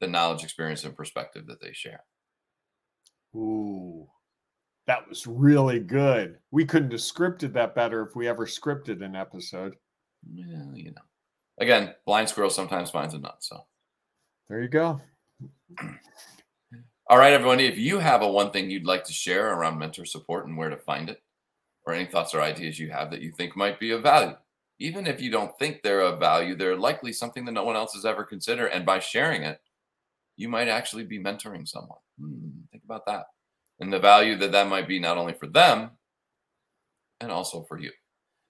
the 0.00 0.06
knowledge 0.06 0.42
experience 0.42 0.84
and 0.84 0.96
perspective 0.96 1.46
that 1.46 1.60
they 1.60 1.72
share 1.72 2.04
Ooh, 3.34 4.06
that 4.86 5.08
was 5.08 5.26
really 5.26 5.80
good. 5.80 6.38
We 6.50 6.64
couldn't 6.64 6.92
have 6.92 7.00
scripted 7.00 7.52
that 7.54 7.74
better 7.74 8.02
if 8.02 8.14
we 8.14 8.28
ever 8.28 8.46
scripted 8.46 9.02
an 9.02 9.16
episode. 9.16 9.74
Well 10.32 10.72
you 10.74 10.90
know 10.90 11.02
again 11.58 11.94
blind 12.06 12.28
squirrel 12.28 12.50
sometimes 12.50 12.90
finds 12.90 13.14
a 13.14 13.18
nut 13.18 13.36
so 13.40 13.64
There 14.48 14.62
you 14.62 14.68
go. 14.68 15.00
All 17.08 17.18
right, 17.18 17.32
everyone. 17.32 17.60
If 17.60 17.78
you 17.78 17.98
have 17.98 18.22
a 18.22 18.28
one 18.28 18.50
thing 18.50 18.70
you'd 18.70 18.86
like 18.86 19.04
to 19.04 19.12
share 19.12 19.52
around 19.54 19.78
mentor 19.78 20.04
support 20.04 20.46
and 20.46 20.56
where 20.56 20.70
to 20.70 20.76
find 20.76 21.10
it, 21.10 21.22
or 21.86 21.94
any 21.94 22.06
thoughts 22.06 22.34
or 22.34 22.40
ideas 22.40 22.78
you 22.78 22.90
have 22.90 23.10
that 23.10 23.20
you 23.20 23.30
think 23.32 23.56
might 23.56 23.78
be 23.78 23.90
of 23.90 24.02
value, 24.02 24.34
even 24.78 25.06
if 25.06 25.20
you 25.20 25.30
don't 25.30 25.58
think 25.58 25.82
they're 25.82 26.00
of 26.00 26.18
value, 26.18 26.54
they're 26.54 26.76
likely 26.76 27.12
something 27.12 27.44
that 27.44 27.52
no 27.52 27.64
one 27.64 27.76
else 27.76 27.94
has 27.94 28.04
ever 28.04 28.24
considered. 28.24 28.68
And 28.68 28.86
by 28.86 28.98
sharing 28.98 29.42
it, 29.42 29.60
you 30.36 30.48
might 30.48 30.68
actually 30.68 31.04
be 31.04 31.18
mentoring 31.18 31.68
someone. 31.68 31.98
Hmm, 32.18 32.48
think 32.70 32.84
about 32.84 33.06
that. 33.06 33.26
And 33.80 33.92
the 33.92 33.98
value 33.98 34.36
that 34.36 34.52
that 34.52 34.68
might 34.68 34.88
be 34.88 34.98
not 34.98 35.18
only 35.18 35.34
for 35.34 35.46
them, 35.46 35.90
and 37.20 37.30
also 37.30 37.64
for 37.64 37.78
you. 37.78 37.92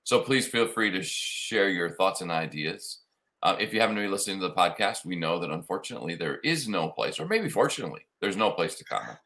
So 0.05 0.21
please 0.21 0.47
feel 0.47 0.69
free 0.69 0.91
to 0.91 1.03
share 1.03 1.71
your 1.71 1.91
thoughts 1.97 2.21
and 2.21 2.31
ideas. 2.31 3.01
Uh, 3.43 3.57
if 3.59 3.73
you 3.73 3.81
happen 3.81 3.97
to 3.97 4.03
be 4.03 4.09
listening 4.09 4.39
to 4.41 4.49
the 4.49 4.55
podcast, 4.55 5.05
we 5.05 5.17
know 5.17 5.39
that 5.39 5.51
unfortunately 5.51 6.15
there 6.15 6.39
is 6.45 6.69
no 6.69 6.91
place, 6.91 7.19
or 7.19 7.27
maybe 7.27 7.49
fortunately, 7.49 8.03
there's 8.21 8.37
no 8.37 8.51
place 8.51 8.75
to 8.77 8.85
comment. 8.85 9.19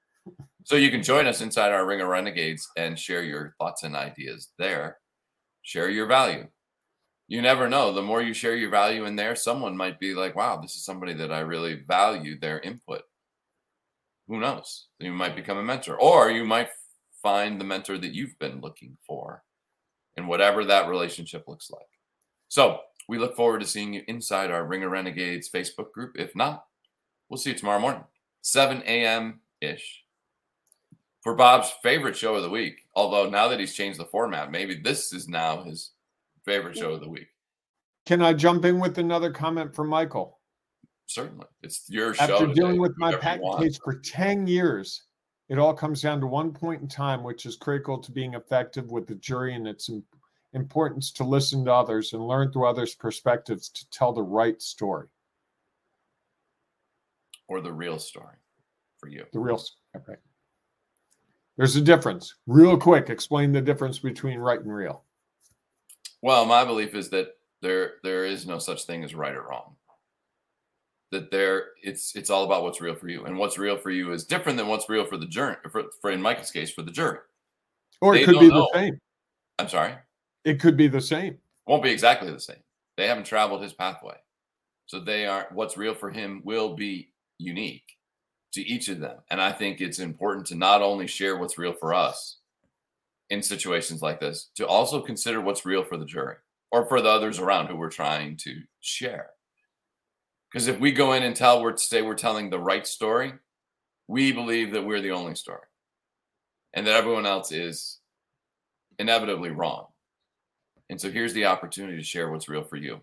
So 0.65 0.77
you 0.77 0.91
can 0.91 1.03
join 1.03 1.27
us 1.27 1.41
inside 1.41 1.73
our 1.73 1.87
Ring 1.87 2.01
of 2.01 2.09
Renegades 2.09 2.69
and 2.77 2.99
share 2.99 3.23
your 3.23 3.55
thoughts 3.59 3.83
and 3.83 3.97
ideas 3.97 4.51
there. 4.59 4.99
Share 5.63 5.91
your 5.91 6.07
value. 6.07 6.47
You 7.27 7.43
never 7.43 7.69
know. 7.69 7.93
The 7.93 8.03
more 8.03 8.23
you 8.23 8.33
share 8.33 8.57
your 8.57 8.71
value 8.71 9.05
in 9.05 9.17
there, 9.17 9.35
someone 9.35 9.77
might 9.77 9.99
be 9.99 10.15
like, 10.15 10.37
wow, 10.37 10.61
this 10.61 10.77
is 10.77 10.85
somebody 10.85 11.13
that 11.15 11.33
I 11.33 11.41
really 11.41 11.83
value 11.87 12.39
their 12.39 12.61
input. 12.61 13.03
Who 14.29 14.39
knows? 14.39 14.89
You 14.99 15.13
might 15.13 15.37
become 15.37 15.59
a 15.59 15.63
mentor, 15.63 15.99
or 16.01 16.31
you 16.31 16.45
might 16.45 16.69
find 17.23 17.61
the 17.61 17.65
mentor 17.65 17.99
that 17.99 18.15
you've 18.15 18.39
been 18.39 18.61
looking 18.61 18.97
for, 19.07 19.43
and 20.19 20.27
whatever 20.27 20.65
that 20.65 20.89
relationship 20.89 21.47
looks 21.47 21.71
like. 21.71 21.87
So 22.49 22.81
we 23.09 23.19
look 23.19 23.37
forward 23.37 23.61
to 23.61 23.67
seeing 23.67 23.95
you 23.95 24.03
inside 24.09 24.51
our 24.51 24.67
Ring 24.67 24.83
of 24.83 24.91
Renegades 24.91 25.49
Facebook 25.49 25.93
group. 25.93 26.17
If 26.19 26.35
not, 26.35 26.67
we'll 27.29 27.39
see 27.39 27.51
you 27.51 27.57
tomorrow 27.57 27.79
morning, 27.79 28.03
7 28.43 28.83
a.m. 28.85 29.41
ish. 29.61 30.05
For 31.23 31.35
Bob's 31.35 31.73
favorite 31.83 32.17
show 32.17 32.35
of 32.35 32.43
the 32.43 32.51
week. 32.51 32.87
Although 32.95 33.31
now 33.31 33.47
that 33.49 33.61
he's 33.61 33.75
changed 33.75 34.01
the 34.01 34.07
format, 34.07 34.51
maybe 34.51 34.75
this 34.75 35.13
is 35.13 35.29
now 35.29 35.63
his 35.63 35.93
favorite 36.45 36.77
show 36.77 36.93
of 36.93 37.01
the 37.01 37.09
week. 37.09 37.29
Can 38.05 38.21
I 38.21 38.33
jump 38.33 38.65
in 38.65 38.81
with 38.81 38.99
another 38.99 39.31
comment 39.31 39.75
from 39.75 39.89
Michael? 39.89 40.41
Certainly. 41.07 41.47
It's 41.63 41.85
your 41.89 42.15
show. 42.15 42.25
After 42.25 42.47
dealing 42.49 42.81
with 42.81 42.97
my 42.99 43.15
patent 43.15 43.61
case 43.61 43.79
for 43.83 43.99
10 43.99 44.47
years, 44.47 45.05
it 45.49 45.59
all 45.59 45.73
comes 45.73 46.03
down 46.03 46.21
to 46.21 46.27
one 46.27 46.53
point 46.53 46.83
in 46.83 46.89
time, 46.89 47.23
which 47.23 47.47
is 47.47 47.57
critical 47.57 47.99
to 47.99 48.13
being 48.13 48.35
effective 48.35 48.91
with 48.91 49.07
the 49.07 49.15
jury 49.17 49.55
and 49.55 49.67
its 49.67 49.91
importance 50.53 51.11
to 51.13 51.25
listen 51.25 51.65
to 51.65 51.73
others 51.73 52.13
and 52.13 52.27
learn 52.27 52.53
through 52.53 52.67
others' 52.67 52.95
perspectives 52.95 53.69
to 53.71 53.89
tell 53.91 54.13
the 54.13 54.23
right 54.23 54.61
story, 54.61 55.09
or 57.49 57.61
the 57.61 57.73
real 57.73 57.99
story 57.99 58.37
for 58.99 59.09
you. 59.09 59.25
the 59.33 59.39
real 59.39 59.57
s- 59.57 59.77
right. 60.07 60.19
There's 61.57 61.77
a 61.77 61.81
difference. 61.81 62.35
Real 62.47 62.77
quick, 62.77 63.11
explain 63.11 63.53
the 63.53 63.61
difference 63.61 63.99
between 63.99 64.39
right 64.39 64.61
and 64.61 64.73
real. 64.73 65.05
Well, 66.23 66.45
my 66.45 66.65
belief 66.65 66.95
is 66.95 67.11
that 67.11 67.37
there 67.63 67.95
there 68.03 68.25
is 68.25 68.47
no 68.47 68.59
such 68.59 68.85
thing 68.85 69.03
as 69.03 69.15
right 69.15 69.35
or 69.35 69.43
wrong. 69.43 69.77
That 71.11 71.31
there 71.31 71.69
it's 71.83 72.15
it's 72.15 72.29
all 72.29 72.45
about 72.45 72.63
what's 72.63 72.81
real 72.81 72.95
for 72.95 73.09
you, 73.09 73.25
and 73.25 73.39
what's 73.39 73.57
real 73.57 73.79
for 73.79 73.91
you 73.91 74.13
is 74.13 74.25
different 74.25 74.59
than 74.59 74.69
what's 74.69 74.89
real 74.91 75.07
for 75.07 75.17
the 75.17 75.27
jury. 75.27 75.57
For, 75.71 75.85
for 76.03 76.11
in 76.11 76.21
michael's 76.21 76.51
case, 76.51 76.71
for 76.71 76.83
the 76.83 76.91
jury. 76.91 77.19
Or 78.01 78.15
They 78.15 78.23
it 78.23 78.27
could 78.27 78.41
be 78.41 78.49
the 78.49 78.71
same. 78.75 78.99
I'm 79.59 79.69
sorry, 79.69 79.95
It 80.45 80.61
could 80.61 80.77
be 80.77 80.87
the 80.87 81.01
same. 81.01 81.39
won't 81.67 81.83
be 81.83 81.91
exactly 81.91 82.31
the 82.31 82.39
same. 82.39 82.63
They 82.97 83.07
haven't 83.09 83.25
traveled 83.25 83.63
his 83.63 83.73
pathway, 83.73 84.17
so 84.87 85.01
they 85.01 85.27
are 85.27 85.49
what's 85.53 85.77
real 85.77 85.95
for 85.95 86.11
him 86.11 86.43
will 86.45 86.75
be 86.75 87.11
unique 87.39 87.97
to 88.53 88.61
each 88.63 88.89
of 88.89 89.01
them. 89.01 89.17
And 89.31 89.41
I 89.41 89.53
think 89.53 89.81
it's 89.81 89.99
important 89.99 90.47
to 90.49 90.55
not 90.57 90.83
only 90.83 91.07
share 91.07 91.37
what's 91.39 91.59
real 91.59 91.73
for 91.73 91.95
us 91.95 92.39
in 93.31 93.43
situations 93.43 94.03
like 94.03 94.21
this, 94.21 94.51
to 94.57 94.67
also 94.67 95.01
consider 95.01 95.41
what's 95.41 95.67
real 95.67 95.85
for 95.85 95.97
the 95.97 96.07
jury 96.07 96.37
or 96.71 96.87
for 96.87 97.01
the 97.01 97.09
others 97.09 97.39
around 97.39 97.67
who 97.67 97.77
we're 97.77 97.91
trying 97.91 98.37
to 98.39 98.61
share. 98.81 99.31
Because 100.51 100.67
if 100.67 100.81
we 100.81 100.93
go 100.93 101.13
in 101.13 101.23
and 101.23 101.37
tell 101.37 101.63
we're 101.63 101.77
say 101.77 102.03
we're 102.03 102.15
telling 102.15 102.51
the 102.51 102.59
right 102.59 102.87
story, 102.87 103.35
we 104.07 104.33
believe 104.33 104.73
that 104.73 104.85
we're 104.85 105.03
the 105.03 105.11
only 105.11 105.35
story, 105.35 105.67
and 106.73 106.87
that 106.87 106.97
everyone 106.97 107.27
else 107.27 107.53
is 107.53 107.99
inevitably 108.99 109.51
wrong. 109.51 109.87
And 110.91 111.01
so 111.01 111.11
here's 111.11 111.35
the 111.35 111.45
opportunity 111.45 111.99
to 111.99 112.03
share 112.03 112.31
what's 112.31 112.49
real 112.49 112.65
for 112.65 112.77
you, 112.77 113.01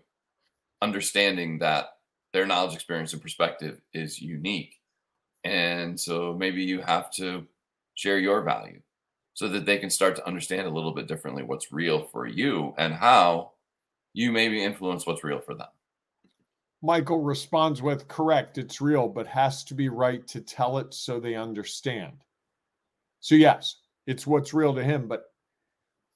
understanding 0.82 1.60
that 1.60 1.90
their 2.32 2.46
knowledge, 2.46 2.74
experience, 2.74 3.12
and 3.12 3.22
perspective 3.22 3.80
is 3.94 4.20
unique. 4.20 4.80
And 5.44 5.98
so 5.98 6.34
maybe 6.34 6.64
you 6.64 6.80
have 6.80 7.10
to 7.12 7.46
share 7.94 8.18
your 8.18 8.42
value 8.42 8.80
so 9.34 9.48
that 9.48 9.64
they 9.64 9.78
can 9.78 9.90
start 9.90 10.16
to 10.16 10.26
understand 10.26 10.66
a 10.66 10.70
little 10.70 10.92
bit 10.92 11.06
differently 11.06 11.44
what's 11.44 11.72
real 11.72 12.08
for 12.10 12.26
you 12.26 12.74
and 12.76 12.92
how 12.92 13.52
you 14.12 14.32
maybe 14.32 14.64
influence 14.64 15.06
what's 15.06 15.22
real 15.22 15.40
for 15.40 15.54
them. 15.54 15.68
Michael 16.82 17.20
responds 17.20 17.82
with 17.82 18.08
correct, 18.08 18.58
it's 18.58 18.80
real, 18.80 19.08
but 19.08 19.26
has 19.26 19.64
to 19.64 19.74
be 19.74 19.88
right 19.88 20.26
to 20.28 20.40
tell 20.40 20.78
it 20.78 20.92
so 20.92 21.18
they 21.18 21.34
understand. 21.34 22.12
So, 23.20 23.34
yes, 23.34 23.76
it's 24.06 24.26
what's 24.26 24.54
real 24.54 24.74
to 24.74 24.84
him, 24.84 25.08
but 25.08 25.24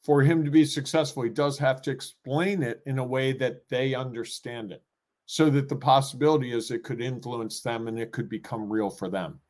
for 0.03 0.23
him 0.23 0.44
to 0.44 0.51
be 0.51 0.64
successful, 0.64 1.23
he 1.23 1.31
does 1.31 1.59
have 1.59 1.83
to 1.83 1.90
explain 1.90 2.62
it 2.62 2.83
in 2.87 2.99
a 2.99 3.05
way 3.05 3.33
that 3.33 3.68
they 3.68 3.94
understand 3.94 4.73
it 4.73 4.83
so 5.27 5.51
that 5.51 5.68
the 5.68 5.77
possibility 5.77 6.53
is 6.53 6.70
it 6.70 6.85
could 6.85 7.01
influence 7.01 7.61
them 7.61 7.88
and 7.88 7.99
it 7.99 8.12
could 8.12 8.29
become 8.29 8.70
real 8.70 8.90
for 8.90 9.09
them. 9.09 9.40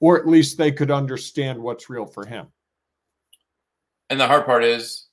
Or 0.00 0.18
at 0.18 0.26
least 0.26 0.56
they 0.56 0.72
could 0.72 0.90
understand 0.90 1.60
what's 1.60 1.90
real 1.90 2.06
for 2.06 2.24
him. 2.24 2.46
And 4.10 4.20
the 4.20 4.26
hard 4.26 4.44
part 4.44 4.64
is 4.64 5.08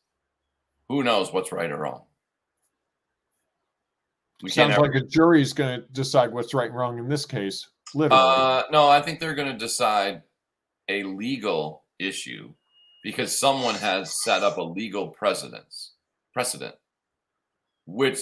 who 0.87 1.03
knows 1.03 1.31
what's 1.31 1.51
right 1.51 1.71
or 1.71 1.77
wrong? 1.77 2.03
We 4.41 4.49
Sounds 4.49 4.77
like 4.77 4.95
a 4.95 5.01
jury's 5.01 5.51
going 5.51 5.81
to 5.81 5.87
decide 5.87 6.31
what's 6.31 6.53
right 6.53 6.69
and 6.69 6.77
wrong 6.77 6.97
in 6.97 7.09
this 7.09 7.25
case. 7.25 7.67
Literally. 7.93 8.23
Uh, 8.23 8.63
no, 8.71 8.87
I 8.87 9.01
think 9.01 9.19
they're 9.19 9.35
going 9.35 9.51
to 9.51 9.57
decide 9.57 10.21
a 10.87 11.03
legal 11.03 11.83
issue 11.99 12.53
because 13.03 13.37
someone 13.37 13.75
has 13.75 14.23
set 14.23 14.43
up 14.43 14.57
a 14.57 14.61
legal 14.61 15.09
precedence 15.09 15.93
precedent, 16.33 16.75
which 17.85 18.19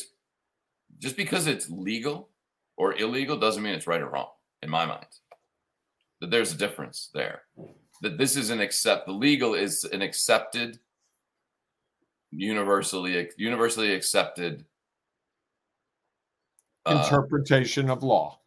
just 0.99 1.17
because 1.17 1.45
it's 1.45 1.69
legal 1.69 2.29
or 2.77 2.95
illegal 2.95 3.37
doesn't 3.37 3.61
mean 3.61 3.73
it's 3.73 3.87
right 3.87 4.01
or 4.01 4.09
wrong 4.09 4.29
in 4.63 4.69
my 4.69 4.85
mind. 4.85 5.05
That 6.21 6.31
there's 6.31 6.53
a 6.53 6.57
difference 6.57 7.09
there. 7.13 7.43
That 8.01 8.17
this 8.17 8.35
is 8.35 8.49
an 8.49 8.59
accept 8.59 9.05
the 9.05 9.11
legal 9.11 9.53
is 9.53 9.83
an 9.83 10.01
accepted 10.01 10.79
universally 12.31 13.29
universally 13.37 13.93
accepted 13.93 14.65
uh, 16.87 17.01
interpretation 17.03 17.89
of 17.89 18.03
law. 18.03 18.39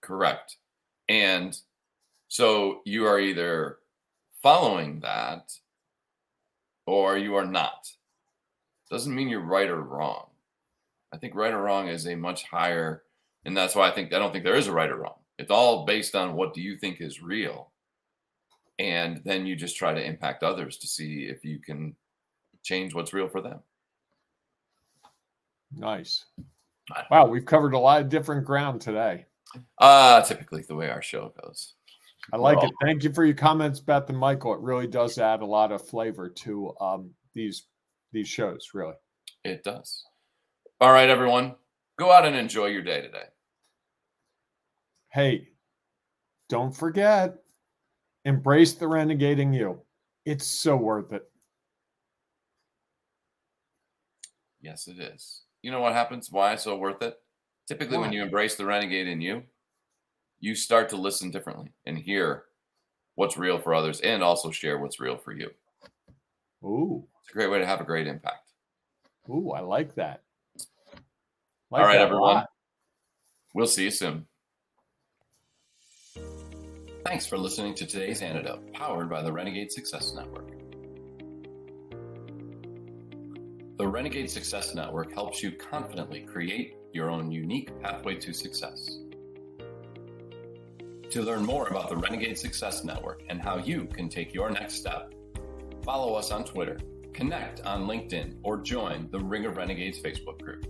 Correct. 0.00 0.56
And 1.08 1.58
so 2.28 2.80
you 2.84 3.06
are 3.06 3.20
either 3.20 3.78
following 4.42 5.00
that 5.00 5.52
or 6.86 7.18
you 7.18 7.34
are 7.34 7.46
not. 7.46 7.90
Doesn't 8.90 9.14
mean 9.14 9.28
you're 9.28 9.40
right 9.40 9.68
or 9.68 9.80
wrong. 9.80 10.26
I 11.12 11.18
think 11.18 11.34
right 11.34 11.52
or 11.52 11.62
wrong 11.62 11.88
is 11.88 12.06
a 12.06 12.14
much 12.14 12.44
higher, 12.44 13.02
and 13.44 13.56
that's 13.56 13.74
why 13.74 13.88
I 13.88 13.92
think 13.92 14.12
I 14.12 14.18
don't 14.18 14.32
think 14.32 14.44
there 14.44 14.56
is 14.56 14.66
a 14.66 14.72
right 14.72 14.90
or 14.90 14.96
wrong. 14.96 15.18
It's 15.38 15.50
all 15.50 15.84
based 15.84 16.14
on 16.14 16.34
what 16.34 16.54
do 16.54 16.60
you 16.60 16.76
think 16.76 17.00
is 17.00 17.22
real. 17.22 17.70
And 18.78 19.22
then 19.24 19.46
you 19.46 19.56
just 19.56 19.76
try 19.76 19.94
to 19.94 20.04
impact 20.04 20.42
others 20.42 20.76
to 20.78 20.86
see 20.86 21.24
if 21.24 21.44
you 21.44 21.58
can 21.58 21.96
change 22.62 22.94
what's 22.94 23.12
real 23.12 23.28
for 23.28 23.40
them. 23.40 23.60
Nice. 25.74 26.26
Wow, 27.10 27.26
we've 27.26 27.44
covered 27.44 27.74
a 27.74 27.78
lot 27.78 28.00
of 28.00 28.08
different 28.08 28.44
ground 28.44 28.80
today. 28.80 29.26
Uh 29.78 30.22
typically 30.22 30.62
the 30.62 30.74
way 30.74 30.90
our 30.90 31.02
show 31.02 31.32
goes. 31.42 31.74
I 32.32 32.36
like 32.36 32.62
it. 32.62 32.72
Thank 32.82 33.04
you 33.04 33.12
for 33.12 33.24
your 33.24 33.36
comments, 33.36 33.78
Beth 33.78 34.08
and 34.08 34.18
Michael. 34.18 34.54
It 34.54 34.60
really 34.60 34.86
does 34.86 35.18
add 35.18 35.42
a 35.42 35.46
lot 35.46 35.70
of 35.70 35.86
flavor 35.86 36.28
to 36.28 36.74
um, 36.80 37.10
these 37.34 37.66
these 38.12 38.28
shows. 38.28 38.70
Really, 38.74 38.94
it 39.44 39.62
does. 39.62 40.04
All 40.80 40.92
right, 40.92 41.08
everyone, 41.08 41.54
go 41.98 42.10
out 42.10 42.26
and 42.26 42.36
enjoy 42.36 42.66
your 42.66 42.82
day 42.82 43.00
today. 43.00 43.24
Hey, 45.12 45.48
don't 46.48 46.76
forget, 46.76 47.36
embrace 48.24 48.74
the 48.74 48.86
renegading 48.86 49.54
you. 49.54 49.80
It's 50.24 50.46
so 50.46 50.76
worth 50.76 51.12
it. 51.12 51.22
Yes, 54.60 54.88
it 54.88 54.98
is. 54.98 55.42
You 55.66 55.72
know 55.72 55.80
what 55.80 55.94
happens? 55.94 56.30
Why 56.30 56.52
it's 56.52 56.62
so 56.62 56.76
worth 56.76 57.02
it? 57.02 57.18
Typically, 57.66 57.98
when 57.98 58.12
you 58.12 58.22
embrace 58.22 58.54
the 58.54 58.64
renegade 58.64 59.08
in 59.08 59.20
you, 59.20 59.42
you 60.38 60.54
start 60.54 60.88
to 60.90 60.96
listen 60.96 61.32
differently 61.32 61.72
and 61.84 61.98
hear 61.98 62.44
what's 63.16 63.36
real 63.36 63.58
for 63.58 63.74
others 63.74 64.00
and 64.00 64.22
also 64.22 64.52
share 64.52 64.78
what's 64.78 65.00
real 65.00 65.16
for 65.16 65.32
you. 65.32 65.50
Ooh. 66.62 67.04
It's 67.20 67.30
a 67.30 67.32
great 67.32 67.50
way 67.50 67.58
to 67.58 67.66
have 67.66 67.80
a 67.80 67.84
great 67.84 68.06
impact. 68.06 68.52
Ooh, 69.28 69.50
I 69.50 69.58
like 69.58 69.96
that. 69.96 70.22
Like 71.72 71.82
All 71.82 71.88
right, 71.88 71.98
everyone. 71.98 72.44
We'll 73.52 73.66
see 73.66 73.82
you 73.82 73.90
soon. 73.90 74.24
Thanks 77.04 77.26
for 77.26 77.38
listening 77.38 77.74
to 77.74 77.86
today's 77.86 78.22
antidote, 78.22 78.72
powered 78.72 79.10
by 79.10 79.20
the 79.20 79.32
Renegade 79.32 79.72
Success 79.72 80.12
Network. 80.14 80.55
The 83.76 83.86
Renegade 83.86 84.28
Success 84.30 84.74
Network 84.74 85.12
helps 85.12 85.42
you 85.42 85.52
confidently 85.52 86.20
create 86.20 86.78
your 86.94 87.10
own 87.10 87.30
unique 87.30 87.78
pathway 87.82 88.14
to 88.14 88.32
success. 88.32 89.00
To 91.10 91.22
learn 91.22 91.44
more 91.44 91.68
about 91.68 91.90
the 91.90 91.96
Renegade 91.98 92.38
Success 92.38 92.84
Network 92.84 93.22
and 93.28 93.38
how 93.38 93.58
you 93.58 93.84
can 93.84 94.08
take 94.08 94.32
your 94.32 94.48
next 94.48 94.76
step, 94.76 95.12
follow 95.84 96.14
us 96.14 96.30
on 96.30 96.44
Twitter, 96.44 96.78
connect 97.12 97.60
on 97.66 97.86
LinkedIn, 97.86 98.36
or 98.42 98.56
join 98.56 99.10
the 99.10 99.20
Ring 99.20 99.44
of 99.44 99.58
Renegades 99.58 100.00
Facebook 100.00 100.40
group. 100.40 100.66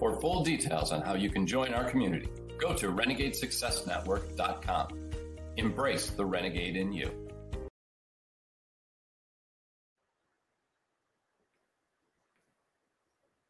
For 0.00 0.20
full 0.20 0.42
details 0.42 0.90
on 0.90 1.02
how 1.02 1.14
you 1.14 1.30
can 1.30 1.46
join 1.46 1.72
our 1.72 1.84
community, 1.84 2.30
go 2.58 2.74
to 2.74 2.88
renegadesuccessnetwork.com. 2.88 4.88
Embrace 5.56 6.10
the 6.10 6.26
renegade 6.26 6.74
in 6.74 6.92
you. 6.92 7.27